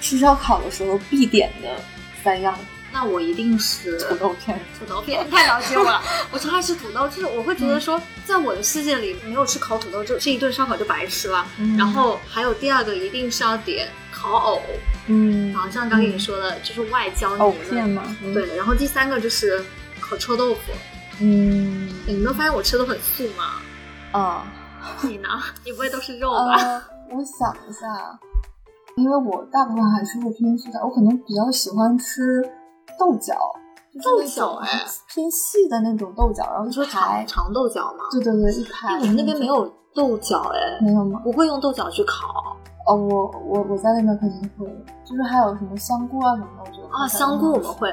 [0.00, 1.80] 吃烧烤的时候必点的
[2.22, 2.58] 三样
[2.96, 4.58] 那我一定是 土豆片。
[4.78, 6.00] 土豆片，太了解我了。
[6.30, 11.46] 我超爱吃土豆，就是我会觉得说，在我的世界里，没有吃烤土豆，这这一顿烧烤就白吃了。
[11.58, 14.62] 嗯然后还有第二个，一定是要点烤藕，
[15.08, 18.32] 嗯然后像刚跟你说的，就是外焦藕泥片嘛，嫩。
[18.32, 19.62] 对，然后第三个就是
[20.00, 20.60] 烤臭豆腐。
[21.20, 23.60] 嗯你没有发现我吃的很素吗？
[24.12, 24.46] 啊
[25.02, 25.28] 你呢？
[25.66, 26.54] 你不会都是肉吧？
[26.56, 26.82] 呃，
[27.12, 27.86] 我想一下，
[28.96, 32.42] 因为我大部分还是会偏素的，我可能比较喜欢吃
[32.98, 33.34] 豆角，
[34.02, 38.04] 豆角哎，偏细的那种豆角，然后你说排长长豆角嘛？
[38.10, 38.94] 对对对，一排。
[38.98, 41.20] 我们那边没有豆角哎，没有吗？
[41.24, 42.28] 不会用豆角去烤。
[42.86, 44.64] 哦，我我我在那边肯定会，
[45.04, 47.92] 就是还有什么香菇啊什么的，我觉得啊，香菇我们会，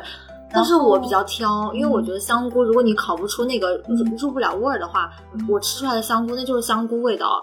[0.51, 5.09] 但是我比较挑，因为我觉得香菇如果你烤不出那个入入不了味儿的话，
[5.49, 7.41] 我吃出来的香菇那就是香菇味道，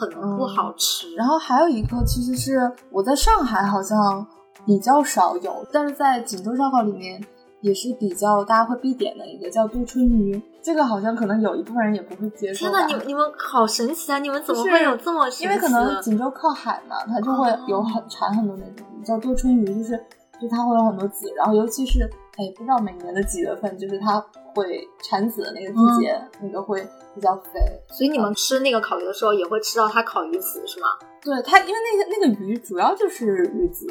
[0.00, 1.14] 很不好吃。
[1.14, 4.26] 然后还有一个其实是我在上海好像
[4.68, 7.18] 比较少有，但是在锦州烧烤里面
[7.62, 10.38] 也是比较大家会必点的一个叫杜春鱼。
[10.60, 12.68] 这个好像可能有一部分人也不会接受。
[12.68, 14.18] 天呐，你你们好神奇啊！
[14.18, 15.44] 你们怎么会有这么神奇？
[15.44, 19.96] 因为可能锦州靠海嘛，它就会有很产很多那种鱼叫杜春鱼，就是
[20.38, 22.04] 就它会有很多籽，然后尤其是
[22.36, 24.22] 哎不知道每年的几月份，就是它
[24.54, 27.58] 会产籽的那个季节，那个会比较肥。
[27.88, 30.86] 所以你们吃那个烤鱼的时候也会吃到它烤鱼籽是吗？
[31.22, 33.86] 对，它因为那个那个鱼主要就是鱼籽，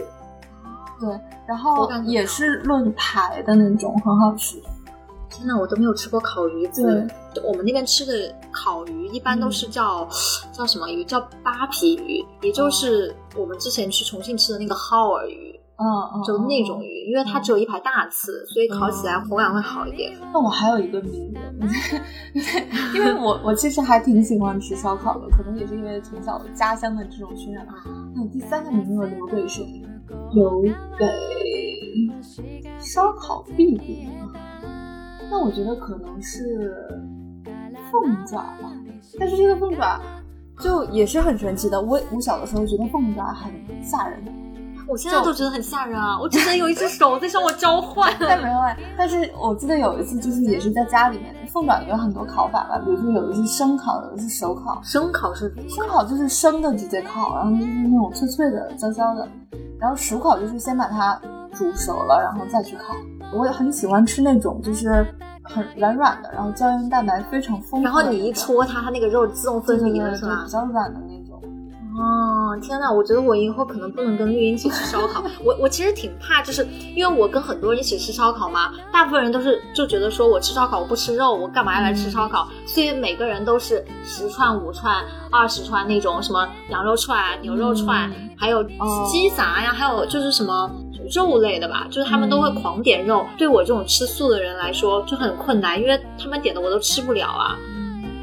[0.99, 4.61] 对，然后也是论排的那种，很好吃。
[5.29, 7.07] 天呐，我都没有吃过烤鱼子。
[7.43, 10.07] 我们那边吃的烤鱼一般都是叫
[10.51, 11.03] 叫什么鱼？
[11.03, 15.56] 叫扒皮鱼，也就是我们之前去重庆吃的那个耗儿鱼。
[15.79, 20.11] 嗯嗯，就那种鱼，因为它只有一排大刺，所以烤起来口感会好一点。
[20.33, 21.69] 那我还有一个名人，
[22.95, 27.73] 因为我我其实还挺喜欢吃烧烤的，可能也是因为从小家乡的这种熏染吧。
[28.15, 29.83] 那第三个名额留给谁？
[30.33, 30.73] 留给
[32.79, 34.09] 烧烤必点。
[35.29, 36.73] 那我觉得可能是
[37.91, 38.71] 凤爪吧，
[39.19, 40.01] 但是这个凤爪
[40.61, 41.79] 就也是很神奇的。
[41.79, 43.51] 我我小的时候觉得凤爪很
[43.83, 44.23] 吓人，
[44.87, 46.17] 我现在都觉得很吓人啊！
[46.19, 48.13] 我只能有一只手在向我召唤。
[48.19, 54.79] 但没有哎，但是我记得有一次就是也是在家里面，凤爪有很多烤法吧，比如说有的是生烤，有的是熟烤。
[54.81, 59.27] 生烤是生烤就是生的直接烤，然后就是那种脆脆的、焦焦的。
[59.79, 61.19] 然后熟烤就是先把它
[61.53, 62.95] 煮熟了，然后再去烤。
[63.33, 65.05] 我也很喜欢吃那种，就是
[65.43, 67.83] 很软软的，然后胶原蛋白非常丰富。
[67.83, 70.43] 然后你一搓它，它那个肉自动分离了，是吧？
[70.45, 70.99] 比较软的。
[71.99, 75.23] 哦，天呐，我觉得我以后可能不能跟绿茵一起吃烧烤。
[75.43, 82.47] 我我其实挺怕，就是因为我跟很多人一起吃烧烤嘛，大部分人都是就觉得说我吃烧烤我不吃肉，我干嘛要来吃烧烤？
[82.67, 90.69] 所以每个人都是十串、五串、二十串那种什么羊肉串、牛肉串，还有鸡杂呀，还有就是什么。
[91.15, 93.25] 肉类的吧，就是他们都会狂点肉。
[93.37, 97.55] 对我这种吃素的人来说就很困难，因为他们点的我都吃不了啊。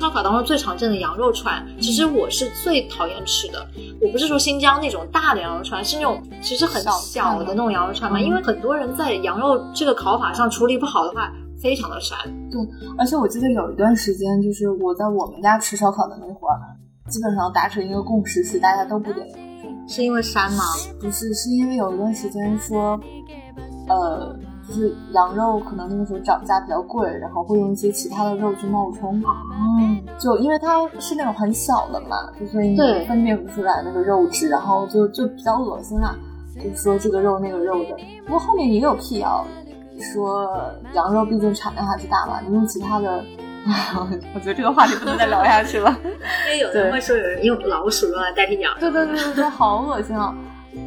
[0.01, 3.67] 烧烤当中最常见的羊肉串，其实我是最讨厌吃的。
[4.01, 8.21] 我不是说新疆那种大的羊肉串，是那种其实很小的那种羊肉串嘛。
[8.21, 12.13] 因为很多人在羊肉这个烤法上处理不好的话，非常的膻。
[12.51, 12.61] 对，
[12.99, 16.61] 而且我记得有一段时间，就是我在我们家吃烧烤的那会儿，
[17.09, 19.27] 基本上达成一个共识是大家都不点。
[19.87, 20.65] 是因为膻吗？
[21.01, 22.99] 不是，是因为有一段时间说，
[23.87, 24.35] 呃，
[24.67, 29.23] 就是羊肉可能那个时候涨价比较贵，然后会用一些其他的肉去冒充。
[29.81, 36.17] 嗯，就因为它是那种很小的嘛，就所以你分辨不出来那个肉质，然后就就比较恶心啊，
[36.63, 37.97] 就说这个肉那个肉的。
[38.27, 39.45] 不过后面也有辟谣，
[40.13, 40.51] 说
[40.95, 43.25] 羊肉毕竟产量还是大嘛，你用其他的。
[44.35, 48.71] 我觉得这个话题不能再聊下去了，因为有人会说有人用老鼠肉来代替羊。
[48.79, 50.35] 对对对对对，好恶心啊！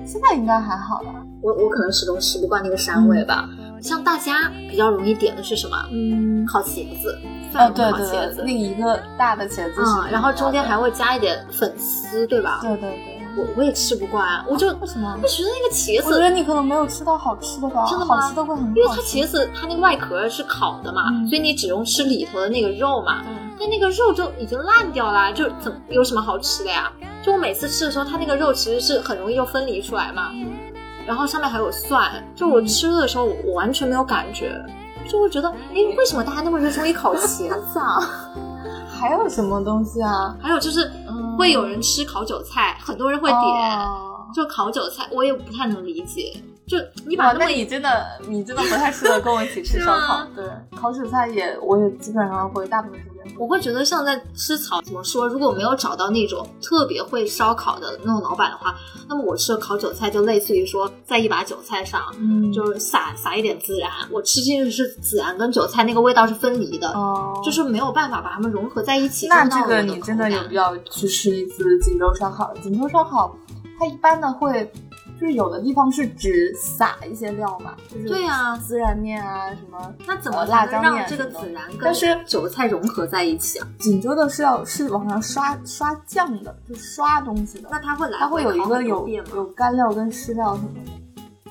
[0.06, 1.10] 现在应该还好了。
[1.42, 3.50] 我我可能始终吃不惯那个膻味吧。
[3.82, 5.78] 像大家比较容易点的是什么？
[5.92, 7.18] 嗯，烤茄子。
[7.54, 9.82] 哦，对对对，那一个大的茄子。
[9.82, 12.60] 嗯，然后中间还会加一点粉丝，对吧？
[12.62, 13.14] 对对对。
[13.38, 15.16] 我我也吃不惯，我就为什么？
[15.22, 17.86] 我觉得那个茄子，我觉得你可能没有吃到好吃的吧？
[17.88, 18.20] 真的吗？
[18.20, 23.22] 好吃的会很，因为它茄子它那个外壳是烤的嘛，所以你只用吃里头的那个肉嘛。
[23.60, 26.92] 但那个肉就已经烂掉了，就怎有什么好吃的呀？
[27.24, 30.32] 就我每次吃的时候，它那个肉其实是很容易就分离出来嘛。
[31.08, 34.52] 然后上面还有蒜，就我吃的时候我完全没有感觉，
[35.08, 37.98] 就会觉得，哎，为什么大家那么热衷于烤茄子啊？
[39.00, 40.36] 还有什么东西啊？
[40.42, 40.92] 还有就是，
[41.38, 43.88] 会有人吃烤韭菜，很多人会点，
[44.36, 46.44] 就烤韭菜，我也不太能理解。
[46.68, 50.26] 就你把那你真的你真的不太适合跟我一起吃 烧烤。
[50.36, 53.36] 对，烤韭菜也我也基本上会大部分时间。
[53.38, 55.26] 我会觉得像在吃草，怎么说？
[55.28, 58.76] 如果没有找到那种特别会烧烤的那种老板的话，
[59.08, 69.28] 那么我吃的烤韭菜就类似于说，在一把韭菜上，嗯，就是撒撒一点孜然，我吃进去是孜然跟韭菜那个味道是分离的，哦，就是没有办法把它们融合在一起。
[69.28, 72.54] 那这个你真的有必要去吃一次锦州烧烤。
[72.62, 73.34] 锦州烧烤
[73.80, 74.70] 它一般呢会。
[75.20, 81.94] 就是有的地方是只撒一些料嘛，就是对呀，孜然面啊什么，那怎么辣椒面这个孜然跟
[82.26, 83.68] 韭菜融合在一起啊？
[83.80, 87.68] 锦州的是要是往上刷刷酱的，就刷东西的。
[87.72, 90.92] 那它会来，它会有一个有有干料跟湿料什么的。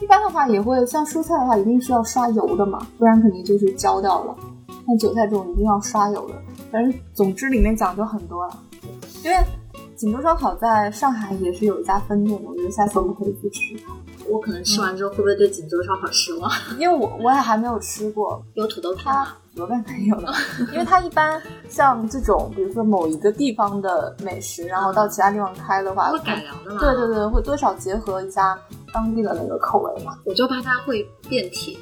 [0.01, 4.37] 一般的话也会像蔬菜的话，一定是要刷油的嘛，不然肯定就是焦掉了。
[4.87, 6.35] 像韭菜这种一定要刷油的。
[6.71, 8.57] 反正总之里面讲究很多了，
[9.25, 9.37] 因为
[9.97, 13.83] 锦州烧烤在上海也是有一家分店的，我觉得下次我们可以去吃。
[14.29, 16.51] 我可能吃完之后会不会对锦州烧烤失望？
[16.79, 19.29] 因为我我也还没有吃过，有土豆片吗？
[19.55, 20.33] 土豆片没有了，
[20.73, 26.81] 因为它一般像这种，比如说某一个地方的美食，然后到其他地方开的话，会改良的嘛？
[26.81, 28.59] 对对对，会多少结合一下
[28.93, 30.19] 当地的那个口味嘛。
[30.25, 31.79] 我就怕它会变甜，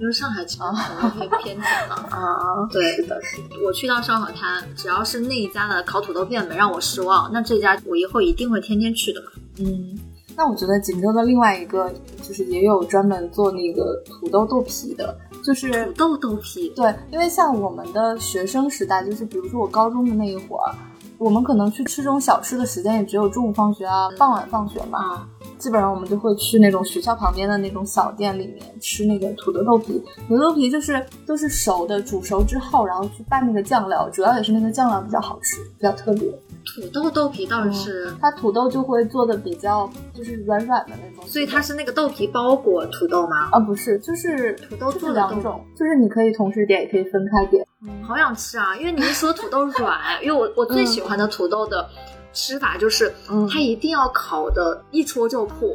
[0.00, 1.94] 因为上海其实口味会偏甜了。
[2.10, 3.56] 啊，对，是的，是的。
[3.64, 9.26] 我去到烧烤摊，只要是那一家的烤土豆片没让我失望，那这家我以后一定会天天去的嘛。
[9.58, 9.98] 嗯。
[10.36, 16.68] 那我觉得锦州的另外一个就是也有专门做那个土豆豆皮的，就是土豆豆皮。
[16.70, 20.74] 对，因为像我们的学生时代，就是比如说我高中的那一会儿，
[21.18, 25.24] 我们可能去吃这种小吃的时间也只有中午放学啊、傍晚放学嘛。
[25.64, 29.98] 基本上我们就会去那种学校旁边的那种小店里面吃那个土豆豆皮。
[30.28, 36.28] 土豆豆皮就是都是熟的，煮熟之后，然后去拌那个酱料，主要也是那个酱料比较好吃，比较特别。
[36.66, 43.48] 土豆豆皮倒是，它土豆就会做的比较就是软软的那种，所以它是那个豆皮包裹土豆吗？
[43.52, 47.66] 啊，不是，就是土豆做两种，就是你可以同时点，也可以分开点。
[48.02, 48.76] 好想吃啊！
[48.76, 51.86] 因为你一说土豆软，因为我我最喜欢的土豆的
[52.34, 53.14] 吃法就是，
[53.50, 55.68] 它一定要烤的一戳就破，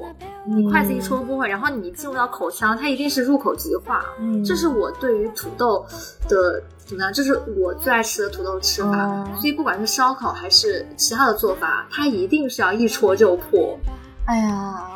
[0.45, 4.05] 你筷子一戳不破，然后你进入到口腔，它一定是入口即化。
[4.19, 5.83] 嗯，这是我对于土豆
[6.27, 6.61] 的。
[6.85, 7.13] 怎么样？
[7.13, 13.77] 这是我最爱吃的土豆吃法，所以不管是烧烤还是其他的做法，它一定是要一戳就破。
[14.25, 14.89] 哎呀。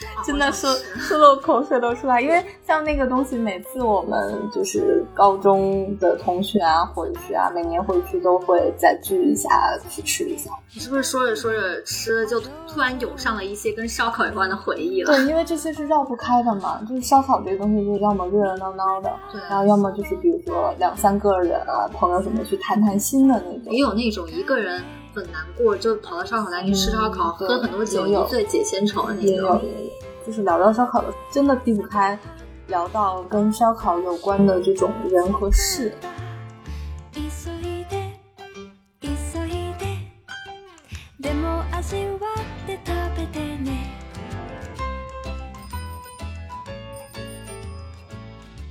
[0.24, 9.48] 真的是说的我口水都出来，因为像那个东西，每次我们就是高中的同学啊回去啊，每年回去都会再聚一下
[9.88, 10.50] 去吃一下。
[10.74, 15.14] 你是不是说着说着吃，就突然涌上了一些跟烧烤有关的回忆了？
[15.14, 23.72] 对，因为这些是绕不开的嘛，就是烧烤这个东西，就要么热热闹闹的，对，然后要么就是比如说两三个人啊，朋友什么去谈谈心的那种。
[23.72, 24.82] 也有那种一个人
[25.18, 29.60] 很难过，就跑到烧烤摊去吃烧烤，喝很多酒，一醉解千愁的那种。
[30.26, 32.18] 就是聊到烧烤的，真的避不开
[32.66, 35.92] 聊到跟烧烤有关的这种人和事。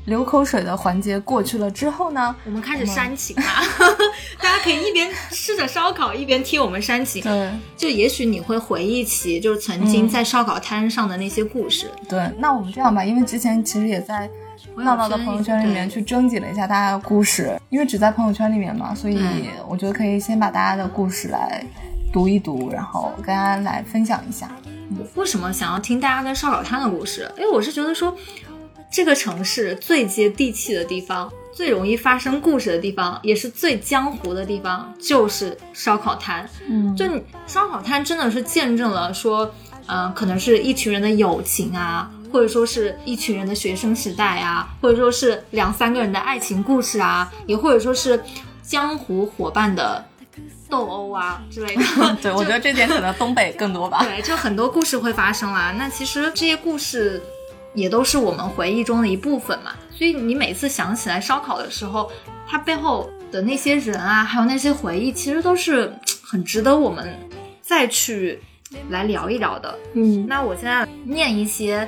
[0.08, 3.44] 流口水的环节过去了之后呢，我们开始煽情了。
[4.42, 7.22] 大家可以一边吃着烧烤，一边听我们煽情。
[7.22, 11.92] 对，就也许你会回忆起，就是曾经在烧烤摊上的那些故事。
[12.08, 14.30] 对，那我们这样吧，因为之前其实也在
[14.78, 21.62] 闹闹的朋友圈里面去征集了一下大家的故事，因为只在朋友圈里面嘛，所以我觉得可以先把大家的故事来
[22.14, 24.50] 读一读，然后跟大家来分享一下。
[25.16, 27.30] 为什么想要听大家跟烧烤摊的故事？
[27.38, 28.16] 因为我是觉得说。
[28.90, 36.50] 这个城市最接地气的地方，最容易发生故事的地方，也是最江湖的地方，就是烧烤摊。
[36.68, 39.54] 嗯，就你烧烤摊真的是见证了说，
[39.88, 48.20] 嗯，可能是一群人的友情啊，或者说是一群人的学生时代啊，或者说是两三个人的爱情故事啊，也或者说是
[48.64, 50.04] 江湖伙伴的
[50.70, 51.84] 斗殴啊之类的。
[52.22, 54.04] 对，我觉得这点可能东北更多吧。
[54.04, 55.76] 对，就很多故事会发生啦。
[55.78, 57.22] 那其实这些故事。
[57.78, 62.12] 也都是我们回忆中的一部分嘛，所以你每次想起来烧烤的时候，
[62.48, 67.08] 它背后的那些人啊，还有那些回忆，其实都是很值得我们
[67.62, 68.42] 再去
[68.90, 69.78] 来聊一聊的。
[69.94, 71.88] 嗯，那我现在念一些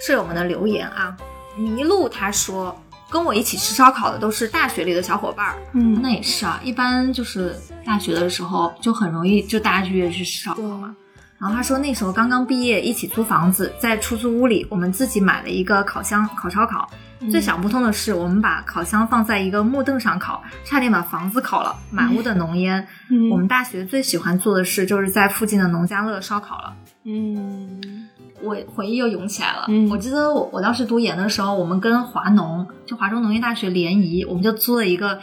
[0.00, 1.14] 舍友们的留言啊。
[1.58, 2.74] 麋鹿他说，
[3.10, 5.58] 跟我一起吃烧烤的都是大学里的小伙伴儿。
[5.74, 10.96] 嗯，那也是啊，一般就是大学的时候就很容易就大家就约去吃烧烤嘛。
[11.38, 16.88] 然后他说，那时候刚刚毕业，一起租房子，在出租屋里，我们自己买了一个烤箱烤烧烤。
[17.30, 22.86] 最想不通的是，我们把烤箱放在一个木凳上烤，差点把房子烤了，满屋的浓烟。
[23.30, 26.74] 我们大学最喜欢做的事，就是在附近的农家乐烧烤了。
[27.04, 28.08] 嗯，
[28.42, 29.66] 我回忆又涌起来了。
[29.90, 35.20] 我记得我我当时读研的时候，我们跟华农，就华中农业大学联谊，我们就租了一个。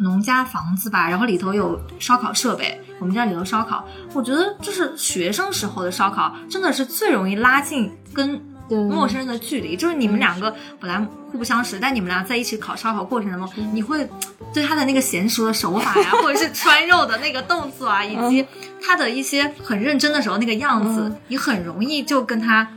[0.00, 3.86] 农家房子吧，然后里头有烧烤设备，我们家里头烧烤。
[4.12, 8.40] 我觉得就是学生时候的烧烤，真的是最容易拉近跟
[8.90, 9.76] 陌生人的距离。
[9.76, 10.98] 就是你们两个本来
[11.30, 14.08] 互不相识，但你们俩在一起烤烧烤过程当中，你会
[14.52, 18.46] 对他的那个娴熟的手法呀，或者是穿肉的那个动作啊，以及
[18.80, 22.68] 他的一些很认真的时候那个样子，你很容易就跟他。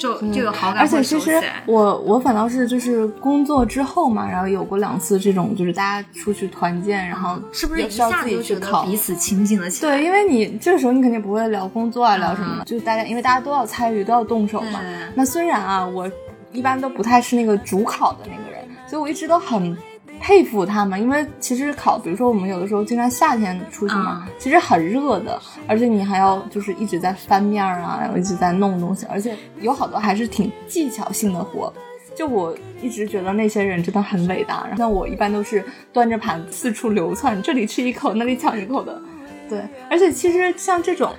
[0.00, 9.96] 就就有好感，而且其实我我反倒是就是工作之后嘛，然后有过两次这种就是大家出去团建，然后是不是需要自己去考，彼此亲近了起来？
[9.96, 14.80] 对，因为你这个时候你肯定不会聊工作啊，聊什么的，就是大家因为大家都要参与，都要动手嘛。
[15.14, 16.10] 那虽然啊，我
[16.50, 19.76] 一般都不太是那个主考的那个人，所以我一直都很。
[20.20, 31.72] 佩服他们，因为其实烤，比如说我们有的时候经常夏天出去嘛，其实很热的，而且你还要就是一直在翻面啊，然后一直在弄东西，而且有好多还是挺技巧性的活。
[32.14, 34.66] 就我一直觉得那些人真的很伟大。
[34.68, 39.00] 然后我一般都是端着盘四处流窜，这里吃一口，那里抢一口的。
[39.48, 41.14] 对，而且其实像这种，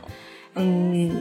[0.54, 1.12] 嗯，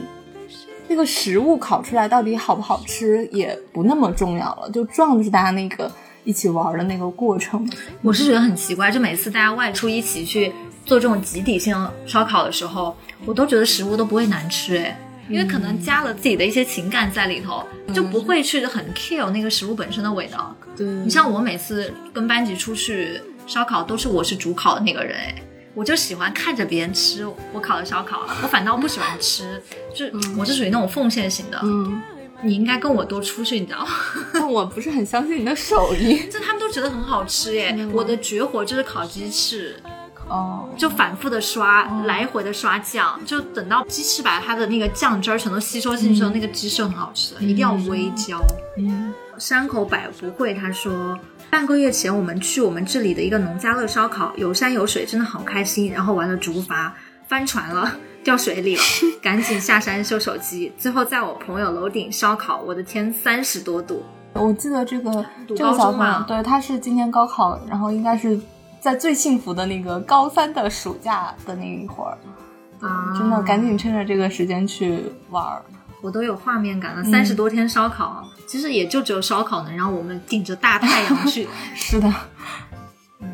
[0.87, 5.91] 那个食物烤出来到底好不好吃也不那么重要了，就重要的是大家那个。
[6.23, 7.69] 一起玩的那个过程，
[8.01, 8.91] 我是觉得很奇怪。
[8.91, 10.51] 就每次大家外出一起去
[10.85, 12.95] 做这种集体性烧烤的时候，
[13.25, 14.99] 我都觉得食物都不会难吃哎，
[15.29, 20.55] 因为可能加了自己的一些情感在里头，就不会去很 kill 那个食物本身的味道。
[20.75, 25.35] 对你像我每次跟班级出去烧烤，都是我是主烤的那个人哎，
[25.73, 29.61] 我就喜欢看着别人吃我烤的烧烤，我反倒不喜欢吃，
[29.95, 30.05] 就
[30.37, 31.59] 我是属于那种奉献型的。
[31.63, 32.01] 嗯。
[32.43, 33.91] 你应该跟我多出去，你知道吗？
[34.33, 36.23] 但我不是很相信你的手艺。
[36.31, 37.75] 这他们都觉得很好吃耶！
[37.93, 39.75] 我的绝活就是烤鸡翅，
[40.27, 48.39] 哦，就反复的刷，来回的刷酱，就等到鸡翅把它的那个酱汁儿全都吸收进去了，那个鸡翅很好吃的，一定要微焦。
[48.77, 51.19] 嗯，山口百不会他说，
[51.49, 55.91] 半个月前我们去我们这里的一个农家乐烧烤，有山有水，真的好开心。
[55.91, 56.91] 然后玩了竹筏，
[57.27, 57.97] 翻船了。
[58.23, 58.81] 掉水里了，
[59.21, 60.71] 赶紧下山修手机。
[60.77, 64.03] 最后在我朋友楼顶烧烤，我的天，三十多度！
[64.33, 68.39] 我记得这个这个小朋友，对，他是今年高考，然后应该是
[68.79, 72.17] 在最幸福的那个高三的暑假的那一会儿，
[72.79, 75.61] 啊，真的赶紧趁着这个时间去玩儿。
[76.01, 81.47] 我都有画面感了，三十多天烧烤，其实也就只有烧烤能让我们顶着大太阳去。
[81.75, 82.13] 是的，
[83.19, 83.27] 嗯，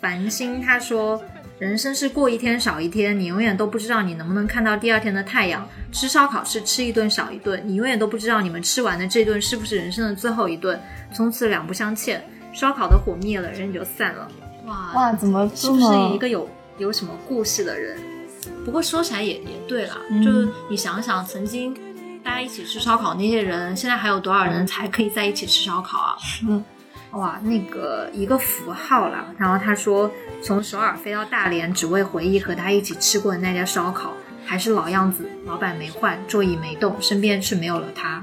[0.00, 1.20] 繁星他说。
[1.58, 5.68] 人生是过一天少一天，你永远都不知道你能不能看到第二天的太阳。
[5.90, 10.80] 吃烧烤是吃一顿少一顿，你永远都不知道你们吃完的这顿是不是人生的最后一顿。
[11.12, 14.30] 从此两不相欠，烧烤的火灭了，人就散了。
[14.66, 16.48] 哇哇，怎么是不是一个有
[16.78, 17.98] 有什么故事的人？
[18.64, 21.74] 不过说起来也也对了，就是你想想，曾经
[22.22, 26.16] 大家一起吃烧烤那些人，现在还有多少人才可以在一起吃烧烤啊？
[26.46, 26.64] 嗯。
[27.12, 29.26] 哇，那个一个符号了。
[29.38, 30.10] 然后他说，
[30.42, 34.12] 从首尔飞到大连，只为回忆和他一起吃过的那家烧烤，
[34.44, 38.22] 还是老样子，老板没换，座椅没动，身边却没有了他。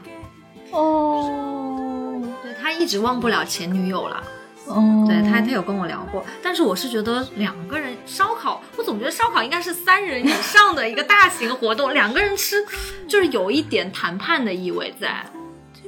[0.72, 4.24] 哦，对他一直忘不了前女友了。
[4.68, 6.26] 哦，对他，他有跟我聊过。
[6.42, 12.66] 但是我是觉得两个人烧烤，我总觉得烧烤应该是三人以上的一个大型活动，两个人吃
[13.08, 15.24] 就是有一点谈判的意味在。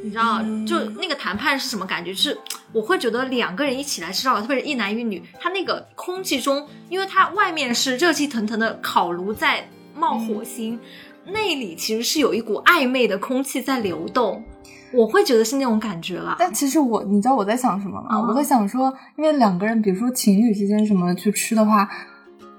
[0.08, 2.14] 你知道，就那个谈判是什么感觉？
[2.14, 2.38] 是
[2.72, 10.80] 我会觉得两个人一起来吃烧烤，特别是一男一女，他那个空气中，因为它外面是热气腾腾的烤炉在冒火星，
[11.26, 14.42] 内里其实是有一股暧昧的空气在流动，
[14.94, 16.38] 我会觉得是那种感觉了。
[16.40, 18.26] 但其实我，你知道我在想什么吗？
[18.26, 21.90] 我在想说，因为两个人，比如说情侣之间什么去吃的话，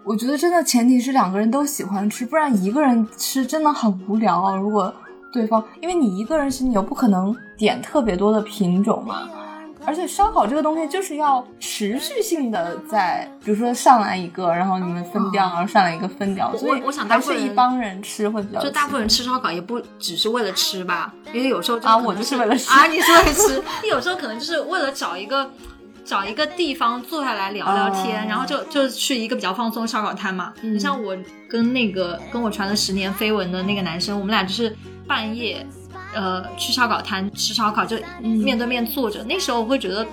[0.05, 4.55] 我觉得真的前提是两个人都喜欢吃，不然一个人吃真的很无聊啊。
[4.55, 4.95] 如果
[5.33, 9.29] 对方，因为你一个人吃，你又不可能点特别多的品种嘛。
[9.87, 16.55] 而且烧烤这个东西就是要持续性的在，比如说上来一个，然后你们分掉，然后上来一个分掉。
[16.59, 18.61] 所以我想还是一帮人吃会比较。
[18.61, 23.63] 就大部分人吃烧烤也不只是为了吃吧，因为有时候啊，我就是为了吃啊，你是为了吃。
[23.83, 25.51] 你 有时候可能就是为了找一个
[26.05, 30.53] 找一个地方坐下来聊聊天，然后就就去一个比较放松的烧烤摊嘛。
[30.61, 31.17] 你像我
[31.49, 34.77] 跟那个跟我传了十年绯闻的那个男生，我们俩就是。
[35.09, 35.67] 半夜，
[36.15, 39.25] 呃，去烧烤摊吃烧烤，就面对面坐着。
[39.25, 40.07] 那时候我会觉得。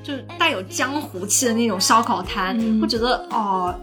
[0.00, 3.74] 就带有江湖气的那种烧烤摊，会觉得哦，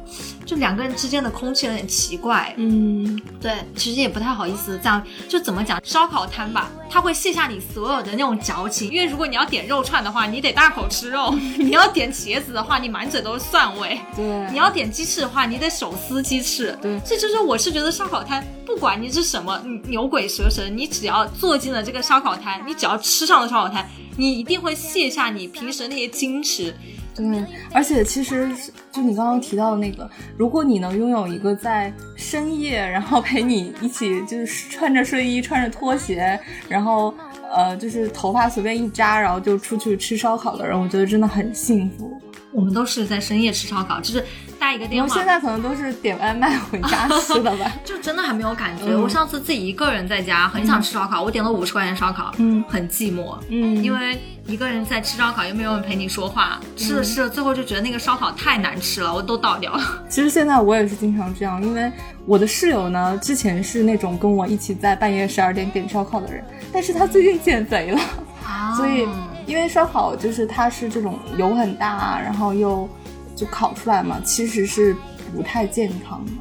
[0.46, 2.54] 就两个人之间的空气有点奇怪。
[2.58, 5.02] 嗯，对，其实也不太好意思这样。
[5.28, 8.92] 就怎么讲，烧烤摊吧，它会卸下你所有的那种矫情。
[8.92, 14.00] 因为如果你要点肉串的话，你得大口吃肉； 你要点茄子的话，你满嘴都是蒜味。
[14.16, 16.78] 对，你要点鸡翅的话，你得手撕鸡翅。
[16.82, 23.90] 对，这就是我是觉得烧烤摊，不管你是什么牛鬼蛇神，你只要坐进了这个烧烤摊，你只要吃上了烧烤摊。
[24.18, 26.74] 你一定会卸下你平时那些矜持，
[27.16, 28.52] 对，而且其实
[28.92, 37.14] 就你刚刚提到的那个，如果你能拥有一个在深夜，然后陪你一起就是穿着睡衣、穿着拖鞋，然后
[37.52, 42.22] 呃就是头发随便一扎，然后就出去吃烧烤的人，我觉得真的很幸福。
[42.52, 44.24] 我们都是在深夜吃烧烤，就是。
[44.60, 45.08] 打一个电话。
[45.10, 47.72] 我现在可能都是点外卖回家 吃的吧。
[47.84, 48.86] 就真的还没有感觉。
[48.88, 53.38] 嗯我上次自己一个人在家，很想吃烧烤，我点了五十块钱烧烤，嗯很寂寞。
[53.50, 59.84] 嗯，因为一个人在吃烧烤，又没有人陪你说话，吃着吃着，最后就觉得那个烧烤太难吃了，我都倒掉了。
[60.10, 61.92] 其实现在我也是经常这样，因为
[62.26, 68.00] 我的室友呢，之前是那种跟我一起在半夜十二点点烧烤的人，但是他最近减肥了，
[68.78, 69.08] 所以
[69.46, 72.90] 因为烧烤就是它是这种油很大，然后又
[73.36, 74.96] 就烤出来嘛，其实是
[75.36, 76.32] 不太健康的。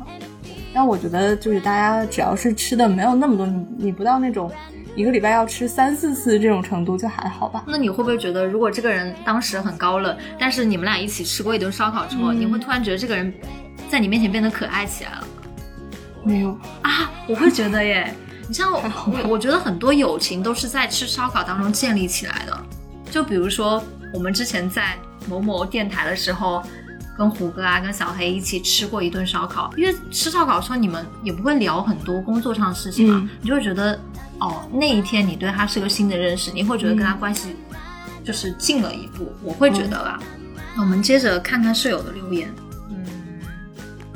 [0.73, 4.51] 但我觉得就是大家只要是吃的没有那么多，你你不到那种
[4.97, 7.63] 一个礼拜要吃三四次这种程度就还好吧。
[7.67, 13.33] 那你会不会觉得，如果这个人当时很高冷，但是你们俩一起吃过一顿烧烤之后，嗯你会突然觉得这个人
[13.89, 15.25] 在你面前变得可爱起来了
[16.25, 17.09] 没有，啊？
[17.29, 18.13] 我会觉得耶，
[18.49, 18.83] 你像我
[19.29, 22.59] 我觉得很多友情都是在吃烧烤当中建立起来的。
[23.13, 23.81] 就比如说
[24.13, 24.97] 我们之前在
[25.29, 26.61] 某某电台的时候。
[27.17, 33.99] 跟胡歌啊，跟小黑一起吃过一顿烧烤，因为吃烧烤的时候你们也不会聊很多工作上的事情嘛，嗯你就会觉得
[34.41, 37.55] 哦，那一天你对他是个新的认识，你会觉得跟他关系
[38.25, 40.19] 就是近了一步，我会觉得啦。
[40.77, 42.53] 那我们接着看看舍友的留言。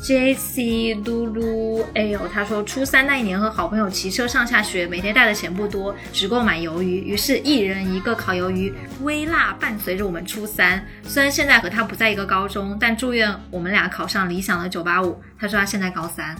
[0.02, 8.72] ，J C 嘟噜 L 他说，初三那一年和好朋友骑车上下学，每天带的钱不多，只够买鱿鱼，于是一人一个烤鱿鱼，
[9.02, 10.84] 微辣伴随着我们初三。
[11.02, 15.16] 虽然现在和他不在一个高中，但祝愿我们俩考上理想的985。
[15.38, 16.36] 他说他现在高三。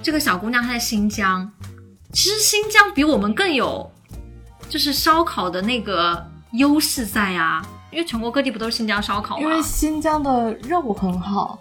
[0.00, 1.50] 这个小姑娘她在新疆，
[2.12, 3.90] 其实新疆比我们更有，
[4.68, 9.42] 就是烧烤的那个优势在啊，因为全国各地不都是新疆烧烤吗？
[9.42, 11.58] 因为新疆的肉很好，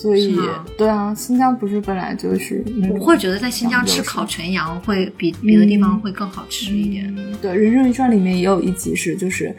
[0.00, 0.38] 所以
[0.76, 7.12] 对啊，新疆不是本来就是我会觉得在新疆吃烤全羊会比别的地方会更好吃一点。
[7.18, 9.52] 嗯对，《人生一传》里面也有一集是就是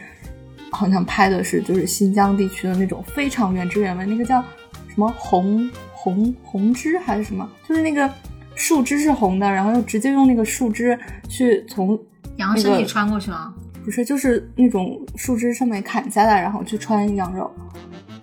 [0.72, 4.42] 好像拍的是就是新疆地区的那种非常原汁原味，那个叫
[4.88, 8.10] 什么红红红枝还是什么，就是那个
[8.56, 12.00] 树枝是红的，然后又直接用那个树枝去从
[12.38, 13.54] 羊身体穿过去吗？
[13.90, 17.52] 不是就是那种树枝上面砍下来，然后去穿羊肉。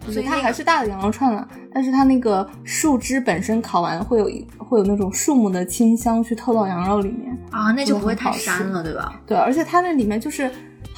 [0.06, 9.20] 就是它所以它还是大的羊肉串了，但是它那个树枝本身烤完会有一会有那种树木的清香去透到羊肉里面，啊，那就不会太膻了，对吧？
[9.26, 10.48] 对，而且它那里面就是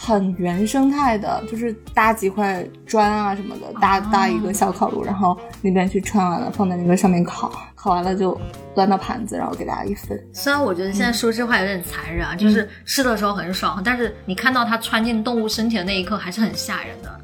[0.01, 8.41] 很原生态的，就是搭几块砖啊什么的，搭哦搭一个小烤炉，然后那边去穿完了，放在那个上面烤，烤完了就
[8.77, 10.17] 端到盘子，然后给大家一分。
[10.33, 17.21] 虽然我觉得现在说这话有点残忍啊，就是吃的时候很爽，但是你看到它穿进动物身体的那一刻还是很吓人的。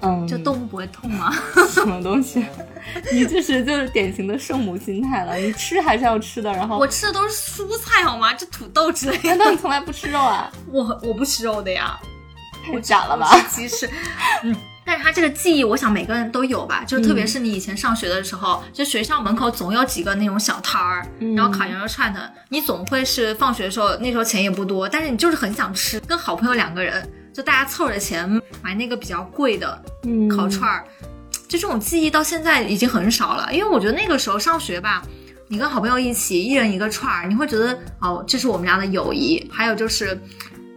[0.00, 1.32] 嗯，就动物不会痛吗？
[1.70, 2.44] 什么东西？
[3.12, 8.32] 你这是就是典型的圣母心态了，你吃还是要吃的，然后我吃的都是蔬菜好吗？
[8.34, 10.50] 这土豆之类的， 难道你从来不吃肉啊？
[10.70, 11.98] 我我不吃肉的呀。
[12.64, 13.38] 太假了吧？
[13.48, 13.88] 鸡翅，
[14.42, 14.54] 嗯。
[14.84, 16.82] 但是他这个记忆，我想每个人都有吧。
[16.86, 27.06] 就特别是你以前上学的时候，就学校门口总有几个那种小摊儿，嗯然后烤羊肉串的，你总会是放学的时候，那时候钱也不多，但是你就是很想吃，跟好朋友两个人，
[27.38, 28.28] 就大家凑着钱
[28.60, 30.84] 买那个比较贵的嗯，烤串儿。
[31.46, 35.04] 就这种记忆到现在已经很少了，因为我觉得那个时候上学吧，
[35.46, 40.20] 你跟好朋友一起，一人一个串儿，你会觉得哦，这是我们俩的友谊，还有就是。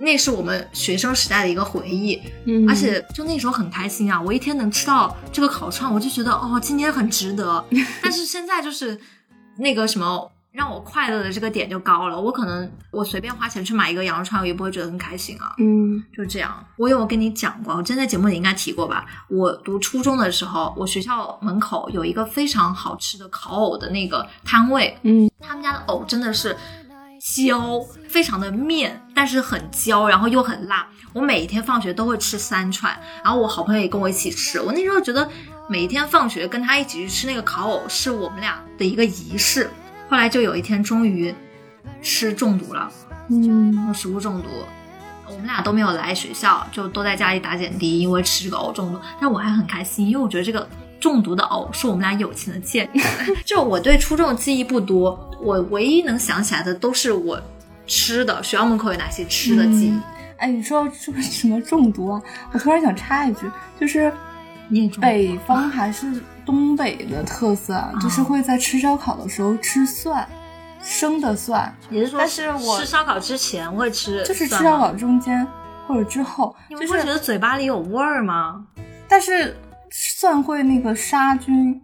[0.03, 4.19] 那是我们学生时代的一个回忆，嗯，而且就那时候很开心啊！
[4.19, 7.63] 我一天能吃到这个烤串，我就觉得哦，今天很值得。
[8.01, 8.99] 但是现在就是
[9.57, 15.55] 那个什么让我快乐的这个点就高了，我可能我随便花钱去买一个羊肉串，我也不会觉得很开心啊。
[15.59, 19.05] 嗯就这样，我有跟你讲过，我之前在节目里应该提过吧？
[19.29, 26.55] 我读初中的时候，我学校门口有一个非常好吃的烤藕的那个摊位，嗯他们家的藕真的是
[27.19, 27.79] 焦，
[28.09, 30.85] 非常的面，但是很焦，然后又很辣。
[31.13, 32.93] 我每一天放学都会吃三串，
[33.23, 34.59] 然后我好朋友也跟我一起吃。
[34.59, 35.29] 我那时候觉得
[35.69, 39.69] 每一天放学跟他一起去吃那个烤藕是我们俩的一个仪式。
[40.11, 41.33] 后来就有一天终于
[42.01, 42.91] 吃中毒了，
[43.29, 44.49] 嗯食物中毒。
[45.25, 48.99] 我们俩都没有来学校，就都在家里打点滴，因为吃这个藕中毒。
[49.21, 50.67] 但我还很开心，因为我觉得这个
[50.99, 53.01] 中毒的藕是我们俩友情的见证。
[53.45, 57.41] 就我对初中的记忆不多，我唯一能想起来的都是我
[57.87, 59.91] 吃的，学校门口有哪些吃的记忆。
[59.91, 60.03] 嗯
[60.39, 62.21] 哎，你说这个什么中毒啊？
[62.51, 63.49] 我突然想插一句，
[63.79, 64.11] 就是
[64.99, 70.27] 北方还是东北的特色啊，就是会在吃烧烤的时候吃蒜，
[70.81, 74.77] 生的蒜，也是说，但是我吃烧烤之前会吃，就是吃烧。
[74.77, 75.45] 烤中间
[75.87, 78.65] 或者之后，你就是们会觉得嘴巴里有味儿吗？
[79.07, 79.55] 但是
[79.89, 81.81] 蒜会那个杀菌，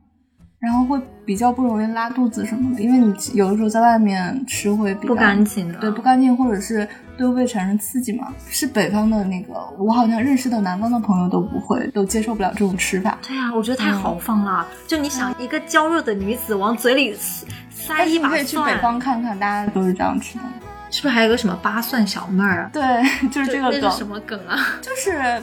[0.59, 5.79] 然后会比较不容易拉肚子什么的，因为你有的时候在外面吃会比较不干净的。
[5.79, 6.87] 对不干净，或者是
[7.17, 8.27] 都会产生刺激吗。
[8.47, 13.17] 是北方的那个，我好像认识的南方的朋友都不会，都接受不了这种吃法。
[13.27, 14.65] 对啊、我觉得太豪放了。
[14.87, 20.43] 就你想，一个娇弱的女子往嘴里塞塞一把你可以去北，方看看，大家都是这样吃的。
[20.89, 22.69] 是不是还有个什么八蒜小妹儿啊？
[22.71, 22.81] 对，
[23.29, 24.57] 就是这个梗什么梗啊？
[24.81, 25.41] 就是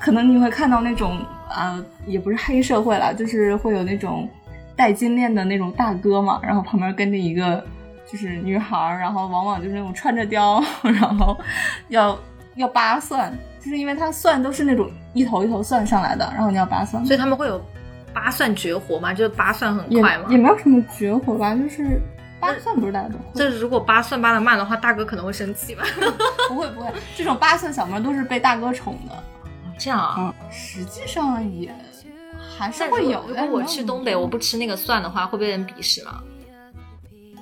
[0.00, 1.18] 可能你会看到那种
[1.54, 4.26] 呃，也不是黑社会了，就是会有那种
[4.74, 7.62] 戴金链的那种大哥嘛，然后旁边跟着一个
[8.10, 11.36] 就是女孩儿，然后往往就是那种穿着貂， 然后
[11.88, 12.18] 要
[12.54, 17.60] 要扒蒜，就是因为它蒜都是那种一头一头蒜上来的，然后你要扒蒜，所以他们会有
[18.14, 19.12] 扒蒜绝活嘛？
[19.12, 20.36] 就是扒蒜很快嘛也？
[20.38, 22.00] 没有什么绝活吧，就是
[22.38, 23.24] 扒蒜不是大家都会。
[23.34, 25.84] 这如果扒蒜扒的慢的话，大哥可能会生气吧？
[26.48, 29.14] 不会不会，这种扒蒜小妹儿都是被大哥宠的。
[29.78, 30.14] 这样啊。
[30.18, 31.74] 嗯，实际上也
[32.56, 36.22] 还是会有如果我去东北，我不吃那个蒜的话，会被人鄙视吗？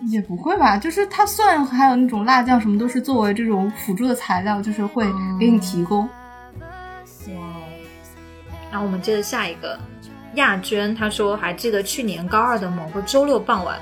[0.03, 5.07] 也不会吧，就是它蒜还有那种辣酱什么都是作为这种辅助的材料，就是会
[5.40, 6.09] 给你提供。
[8.70, 9.78] 然后我们接着下一个，
[10.34, 13.78] 亚娟她说还记得去年高二的某个周六傍晚，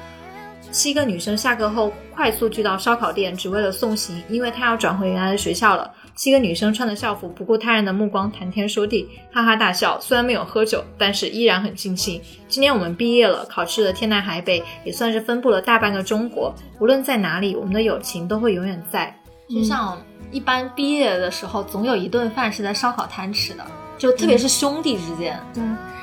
[0.73, 5.93] 七个女生下课后快速聚到烧烤店，只为了送行，因为她要转回原来的学校了。
[6.15, 10.01] 七个女生穿着校服，不顾他人的目光，谈天说地，哈哈大笑。
[10.01, 12.21] 虽然没有喝酒，但是依然很尽兴。
[12.49, 16.55] 今年我们毕业了，考试了天南海北，也算是分布了大半个中国。
[16.81, 19.15] 无论在哪里，我们的友情都会永远在。
[19.49, 20.01] 就像
[20.31, 23.67] 一般毕业的时候，总有一顿饭是在烧烤摊吃的，
[24.03, 25.39] 就特别是兄弟之间。
[25.55, 25.63] 对，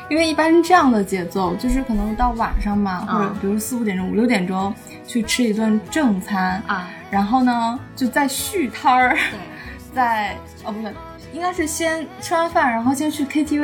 [0.10, 4.74] 因为一般这样的节奏，就是可能到晚上嘛，嗯或者比如四五点钟、五六点钟
[5.06, 9.40] 去吃一顿正餐，啊，然后呢就再续摊儿，对。
[9.94, 10.94] 再哦不对，
[11.34, 13.60] 应该是先吃完饭，然后先去 KTV，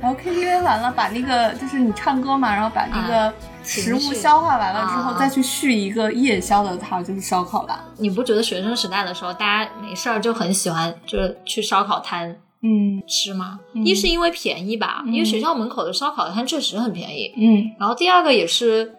[0.00, 3.32] 然后 KTV 完了把那个就是你唱歌嘛，然后把那个
[3.62, 7.84] 食物消化完了之后，啊再去续一个夜宵的摊儿，就是烧烤吧。
[7.96, 13.58] 你不觉得学生时代的时候，大家没事儿就很喜欢就是去烧烤摊嗯吃吗？
[13.74, 17.32] 嗯一是因为便宜吧，嗯因为学校门口的烧烤摊确实很便宜。
[17.36, 18.94] 嗯，然后第二个也是，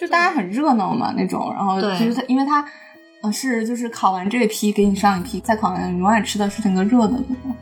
[0.00, 2.64] 就大家很热闹嘛那种，然后对其实他因为它。
[3.22, 7.54] 呃，是，就是烤完这一批给你上一批，再烤完，永远吃的是那个热的那种。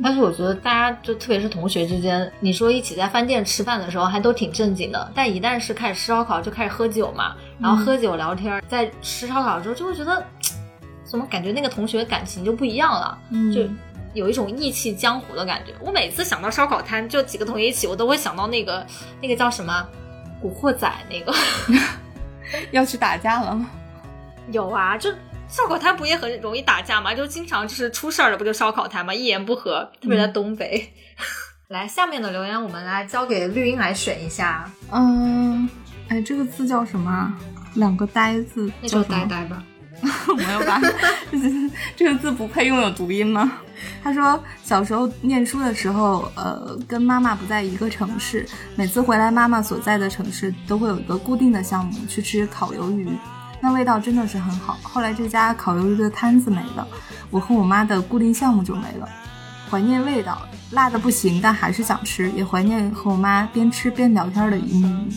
[0.00, 10.24] 但是我觉得大家就特别是同学之间，你说一起在饭店吃饭的时候还都挺正经的，但一旦是开始吃烧烤，就开始喝酒嘛，然后喝酒聊天，在吃烧烤的时候就会觉得，
[11.02, 13.62] 怎么感觉那个同学感情就不一样了，嗯就
[14.14, 15.72] 有一种义气江湖的感觉。
[15.80, 18.86] 我每次想到烧烤摊，就几个同学一起，我都会想到那个
[19.20, 19.86] 那个叫什么
[20.40, 21.34] 《古惑仔》那个。
[22.72, 23.70] 要去打架了吗？
[24.50, 25.10] 有啊，就
[25.48, 27.14] 烧烤摊不也很容易打架吗？
[27.14, 29.14] 就经常就是出事儿了，不就烧烤摊吗？
[29.14, 30.92] 一言不合，特别在东北。
[31.68, 35.66] 来，下面的留言我们来交给绿茵来选一下，嗯，
[36.08, 37.32] 哎，这个字叫什么啊？
[37.74, 39.62] 两个呆字，那就叫呆呆吧。
[40.36, 40.80] 没有吧？
[41.96, 43.52] 这个字不配拥有读音吗？
[44.02, 48.46] 他说小时候念书的时候，呃，跟妈妈不在一个城市，
[48.76, 53.08] 每次回来妈妈所在的城市都会有一个固定的项目去吃烤鱿鱼，
[53.60, 54.76] 那味道真的是很好。
[54.82, 56.86] 后来这家烤鱿鱼的摊子没了，
[57.30, 59.08] 我和我妈的固定项目就没了。
[59.70, 60.42] 怀念味道，
[60.72, 65.08] 辣的不行，但还是想吃，也怀念和我妈边吃边聊天的一幕幕。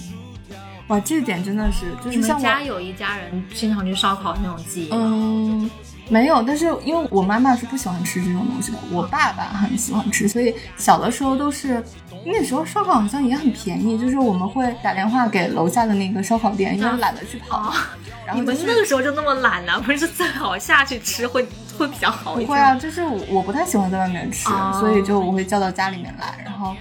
[0.88, 4.98] 哇，这点真的是，就是像我家有一家人经常去烧烤那种记忆吗？
[5.00, 5.72] 嗯，
[6.10, 11.84] 没有，但是因为我妈妈是不喜欢吃这种东西的，我爸爸很喜欢吃，所以小的时候都是
[12.24, 17.74] 那时候烧烤好像也很便宜，就是我们会打电话给楼下的那个烧烤店，因为懒得去跑，
[18.26, 21.44] 然 后你们那个时候就那么懒呢、不是最好下去吃会
[21.80, 22.48] 会比较好一点？
[22.48, 26.76] 不会啊，就是我我不太喜欢在外面吃，哦所以就我会叫到家里面来，然后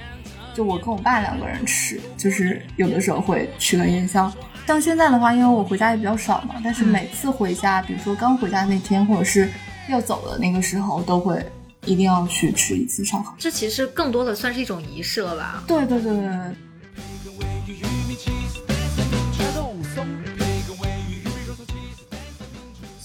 [0.55, 4.33] 就我跟我爸两个人吃，就是有的时候会吃个夜宵。
[4.67, 9.51] 像现在的话，因为我回家也比较少嘛，但是每次回家，比如说刚回家那天，或者是
[9.91, 11.45] 要走的那个时候，都会
[11.85, 13.35] 一定要去吃一次烧烤。
[13.39, 15.65] 这其实更多的算是一种仪式了吧？
[15.67, 16.31] 对对对对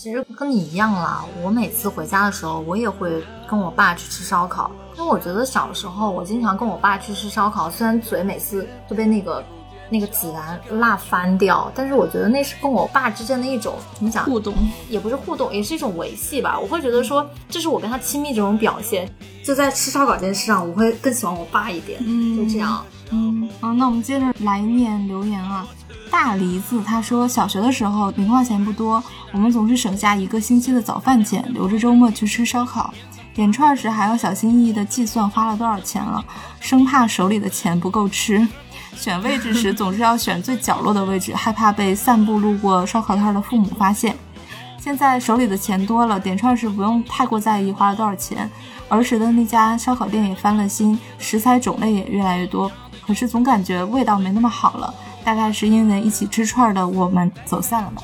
[0.10, 4.72] 其实跟你一样啦，我每次回家的时候，我也会跟我爸去吃烧烤。
[4.98, 9.44] 因为我觉得小时候我经常跟我爸去吃烧烤，虽然嘴每次都被那个
[9.88, 14.52] 那个孜然辣翻掉，但是我觉得那是跟我爸之间的一种怎么讲，互动。
[14.90, 16.58] 也不是互动，也是一种维系吧。
[16.60, 19.08] 我会觉得说，这是我跟他亲密这种表现。
[19.44, 22.02] 就在吃烧烤这件事上，我会更喜欢我爸一点。
[22.04, 22.84] 嗯就这样。
[23.12, 25.68] 嗯，好，那我们接着来念留言啊。
[26.12, 29.02] 大梨子他说，小学的时候零花钱不多，
[29.32, 32.94] 我们总是省下一个星期的早饭钱，留着周末去吃烧烤。
[33.34, 36.24] 点串时还要小心翼翼地计算花了多少钱了，
[36.60, 38.46] 生怕手里的钱不够吃。
[38.96, 44.16] 选位置时总是要选最角落的位置，害怕被散步路过烧烤摊的父母发现。
[44.78, 48.50] 现在手里的钱多了，点串时不用太过在意花了多少钱。
[48.90, 52.70] 儿时的那家烧烤店也翻了新，食材种类也越来越多，
[53.06, 54.94] 可是总感觉味道没那么好了。
[55.30, 58.02] 大概是因为一起吃串的我们走散了吧。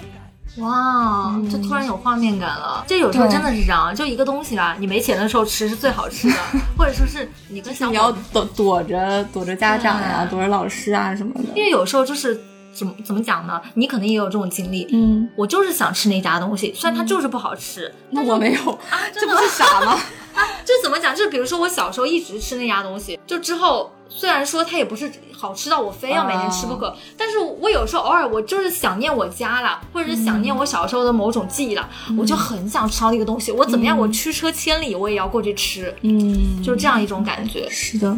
[0.58, 2.86] 哇，这突然有画面感了。
[2.88, 6.36] 这有时候真的是这样，就一个东西吧，你没钱的时候吃是最好吃的，
[6.78, 11.42] 或者说是你跟小你要躲躲着躲着家长呀，躲着老师啊什么的。
[11.56, 12.40] 因为有时候就是
[12.72, 13.60] 怎么怎么讲呢？
[13.74, 14.88] 你可能也有这种经历。
[14.94, 19.94] 嗯，我就是想吃那家东西，虽然它就是不好吃，那我没有啊，这不是傻吗？
[20.36, 21.16] 啊，就怎么讲？
[21.16, 33.52] 就比如说我小时候一直吃那家东西，就之后虽然说它也不是好吃到我非要每天吃不可，但是我有时候偶尔我就是想念我家了，或者是想念我小时候的某种记忆了，我就很想吃到那个东西。
[33.52, 33.98] 我怎么样？
[33.98, 35.94] 我驱车千里，我也要过去吃。
[36.02, 37.70] 嗯，就是这样一种感觉。
[37.70, 38.16] 是的，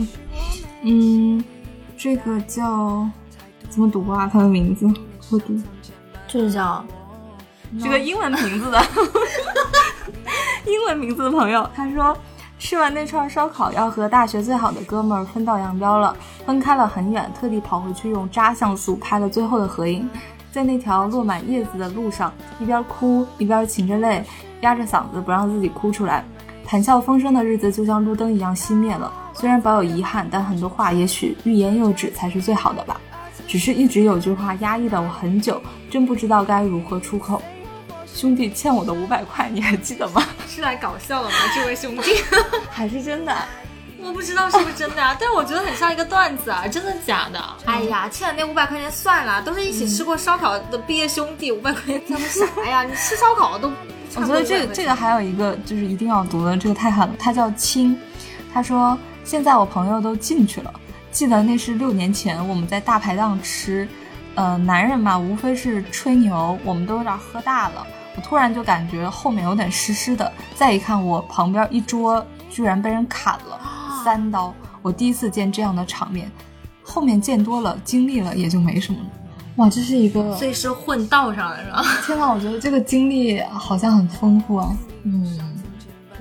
[0.83, 1.43] 嗯，
[1.97, 3.09] 这个叫
[3.69, 4.29] 怎么读啊？
[4.31, 4.85] 它的名字
[5.31, 5.59] 我读，
[6.27, 6.85] 就是叫
[7.81, 8.79] 这个英文名字的。
[10.65, 12.15] 英文名字的朋友，他说
[12.60, 20.10] 吃完那串烧烤要和大学最好的哥们儿分道扬镳了，分开了很远，特地跑回去用渣像素拍了最后的合影，
[20.51, 24.24] 在那条落满叶子的路上，一边哭一边噙着泪，
[24.62, 26.26] 压着嗓子不让自己哭出来。
[26.66, 32.99] 谈笑风生的日子就像路灯一样熄灭了，虽然保有遗憾，但很多话也许欲言又止才是最好的吧。
[33.47, 37.41] 只是一直有句话压抑了我很久，真不知道该如何出口。
[38.18, 40.24] 兄弟欠我的五百块，你还记得吗？
[40.49, 41.36] 是来搞笑的吗？
[41.53, 42.15] 这位兄弟，
[42.72, 43.32] 还是真的？
[44.01, 47.39] 我不知道是不是真的啊，但是我觉得很像一个段子啊，真的假的？
[47.65, 52.82] 哎呀，欠的那五百块钱算了，都是一起吃过烧烤的毕业兄弟，五百块钱算啥呀？
[52.84, 53.72] 你吃烧烤都……
[54.15, 57.13] 我觉得这个这个还有一个就是一定要读的，这个太狠了。
[57.20, 57.95] 他叫青，
[58.51, 60.74] 他说现在我朋友都进去了，
[61.11, 63.88] 记得那是六年前我们在大排档吃，
[64.34, 67.86] 呃，男人嘛无非是吹牛，我们都有点喝大了。
[68.18, 73.59] 我突然就感觉后面有点湿湿的，再一看，我旁边一桌居然被人砍了
[74.03, 74.53] 三刀。
[74.82, 76.30] 我第一次见这样的场面，
[76.82, 79.05] 后面见多了，经历了也就没什么了。
[79.57, 81.84] 哇，这是一个，所以是混道上的是吧？
[82.05, 84.76] 天呐，我觉得这个经历好像很丰富啊。
[85.03, 85.39] 嗯，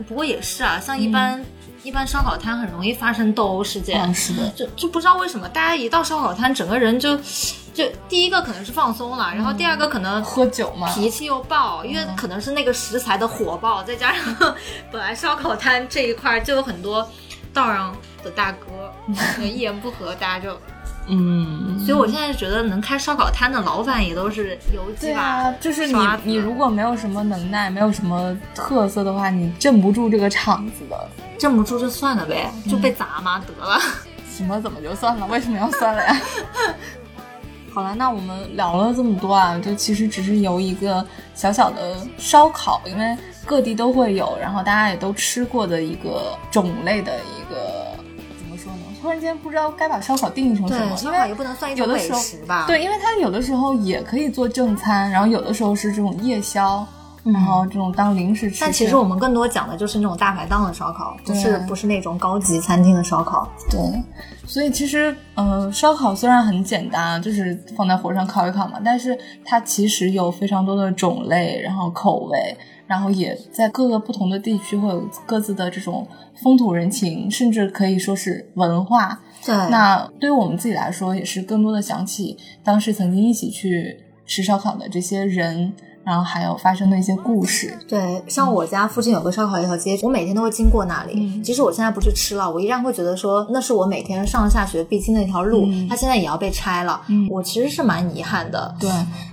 [0.07, 1.42] 不过也是啊，像一般、
[1.87, 4.03] 一般烧烤摊很容易发生斗殴事件。
[4.03, 7.16] 嗯，是的，就就不知道为什么，大家一到烧烤摊，整个人就。
[7.72, 14.34] 就第一个可能是放松了，然后第二个可能喝酒嘛，脾气又爆，因为可能是那个食材的火爆，再加上
[14.91, 17.07] 本来烧烤摊这一块就有很多
[17.53, 18.91] 道上的大哥，
[19.45, 20.59] 一言不合大家就，
[21.09, 25.94] 嗯，所以我现在觉得能开烧烤摊的老板也都是有几把，就是你
[26.24, 33.80] 你如果没有什么能耐，没有什么特色的话，你镇不住这个场子的，镇不住就算了呗，就被砸嘛，得了，
[34.28, 35.24] 什么怎么就算了？
[35.26, 36.20] 为什么要算了呀？
[37.72, 47.86] 好了，那我们聊了这么多啊，就其实只是由一个小小的烧烤，因为各地都会有，然后大家也都吃过的一个种类的一个？
[49.07, 52.64] 突然间不知道该把烧烤定义成什么，因为也不能算一种美食吧？
[52.66, 56.84] 对，因为它有的时候也可以做正餐，然后有的时候是这种夜宵。
[57.24, 63.48] 然后这种当零食吃，但其实我们更多讲的就是那种大排档的烧烤，不是不是那种高级餐厅的烧烤。
[63.68, 63.80] 对，
[64.46, 72.57] 所以其实呃，烧烤虽然很简单，就是放在火上烤一烤嘛，但是它其实有非常多的种类，然后口味，
[72.87, 76.07] 然后也在各个不同的地区会有各自的这种
[76.43, 79.20] 风土人情，甚至可以说是文化。
[79.45, 85.72] 对，那对于我们自己来说，也是更多的想起当时曾经一起去吃烧烤的这些人。
[86.07, 87.76] 然后还有发生的一些故事。
[87.88, 91.42] 对，像我家附近有个烧烤一条街，我每天都会经过那里。
[91.42, 95.66] 即使我现在不去吃了，我依然会觉得说那是我每天上下学必经的一条路。
[95.88, 98.72] 它现在也要被拆了，我其实是蛮遗憾的。
[98.78, 98.88] 对，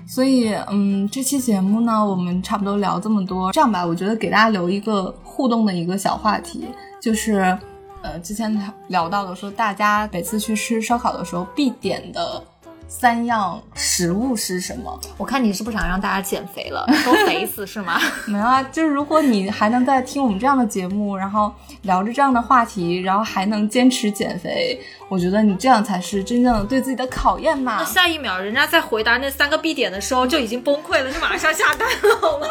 [0.08, 3.52] 所以嗯，这期节目呢，我们差不多聊这么多。
[3.52, 6.68] 这样吧，我觉得给大家留一个互动的一个小话题，
[7.00, 7.56] 就是
[8.02, 8.52] 呃，之前
[8.88, 12.44] 聊到的说，大家每次去吃烧烤的时候必点的。
[12.88, 15.00] 三样食物是什么？
[15.18, 18.00] 我看你是不想让大家减肥了， 都肥死是吗？
[18.28, 21.54] 没有啊，就是如果你还能在听我们这样的节目，然后
[21.84, 24.80] 聊着这样的话题，然后还能坚持减肥，
[25.10, 27.78] 我觉得你这样才是真正的对自己的考验嘛。
[27.82, 32.48] 那下一秒人家在回答那三个必点的时候就已经崩溃了，就马上下单了好吗？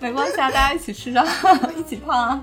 [0.00, 1.24] 没关系啊，大家一起吃着，
[1.76, 2.40] 一起胖啊。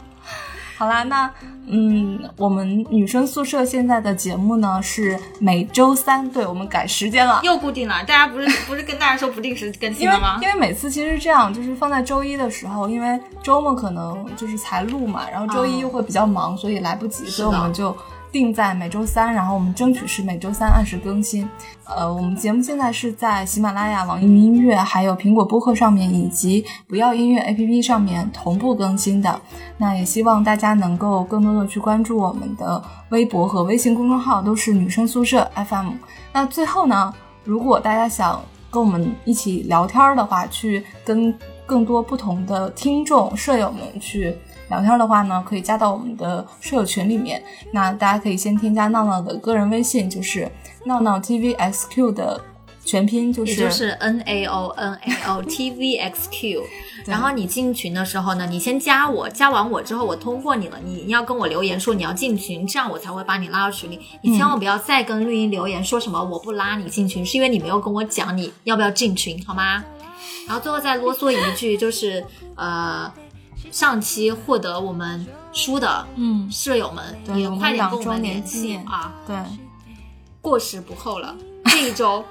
[0.78, 1.32] 好啦，那
[1.68, 7.96] 嗯，我们女生宿舍现在的节目呢是每周三，对我们改时间了，又固定了。
[8.04, 10.38] 大家不是不是跟大家说不定时更新了吗？
[10.42, 17.96] 因为每次其实是这样，就是放在周一的时候，因为周末可能就是才录嘛，然后周一又会比较忙，所以来不及，所以我们就
[18.36, 21.50] 定在每周三，然后我们争取是每周三按时更新。
[21.86, 29.40] 呃，我们节目现在是在喜马拉雅、网易云音乐、还有苹果播客上面，以及不要音乐 APP 上面同步更新的。
[29.78, 35.94] 那也希望大家能够更多的去关注我们的微博和微信公众号，都是女生宿舍 FM。
[36.34, 37.14] 那最后呢，
[37.46, 41.34] 如果大家想跟我们一起聊天的话，去跟
[41.66, 44.36] 更多不同的听众、舍友们去。
[44.70, 47.43] 聊天的话呢，可以加到我们的舍友群里面。
[47.72, 50.51] 那大家可以先添加闹闹的个人微信，就是
[50.86, 52.41] 闹闹 tvxq 的
[52.84, 56.63] 全拼，就是就是 n a o n a o t v x q。
[57.05, 63.99] 然后你进群的时候呢，你先加我，加完我之后我通过你了，你要跟我留言说你要进群，这样我才会把你拉到群里。
[64.22, 69.84] 你千万不要再跟绿茵留言说什么我不拉你进群，是因为你没有跟我讲你要不要进群，好吗？
[70.47, 73.11] 然后最后再啰嗦一句，就是呃。
[73.76, 79.14] 上期获得我们书的嗯舍友们，也快点跟我们联系啊！
[79.28, 79.36] 对，
[80.40, 82.24] 过时不候了， 这一周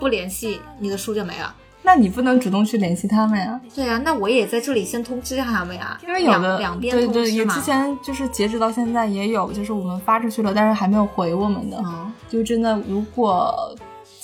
[0.00, 1.54] 不联系你的书就没了。
[1.82, 3.60] 那你不能主动去联系他们呀？
[3.74, 11.84] 对啊，那我也在这里先通知下他们呀，因为有的两边对对，也之前就是截止到现在也有，就是我们发出去了，但是还没有回我们的，
[12.30, 13.76] 就真的如果。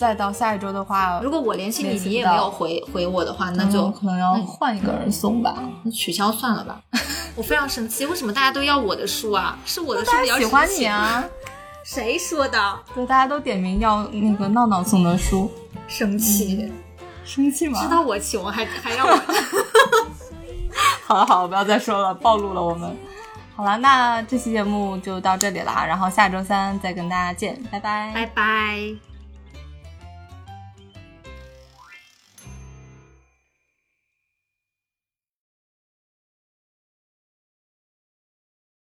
[0.05, 6.79] 再到下一周的话，如果我联系你，你也没有回回我的话，那就可能要换一个人送吧，那取消算了吧。
[7.35, 9.59] 我非常生气，为什么大家都要我的书啊？
[9.65, 11.25] 是我的书比较喜欢你啊？
[11.83, 12.79] 谁说的？
[12.95, 15.51] 对，大家都点名要那个闹闹送的书，
[15.89, 16.71] 生气，
[17.25, 17.83] 生气吗？
[17.83, 19.21] 知道我穷还还要我？
[21.07, 22.95] 好了好了，不要再说了，暴露了我们。
[23.57, 29.14] 好了，那这期节目就到这里啦，然后下周三再跟大家见，拜拜，拜拜。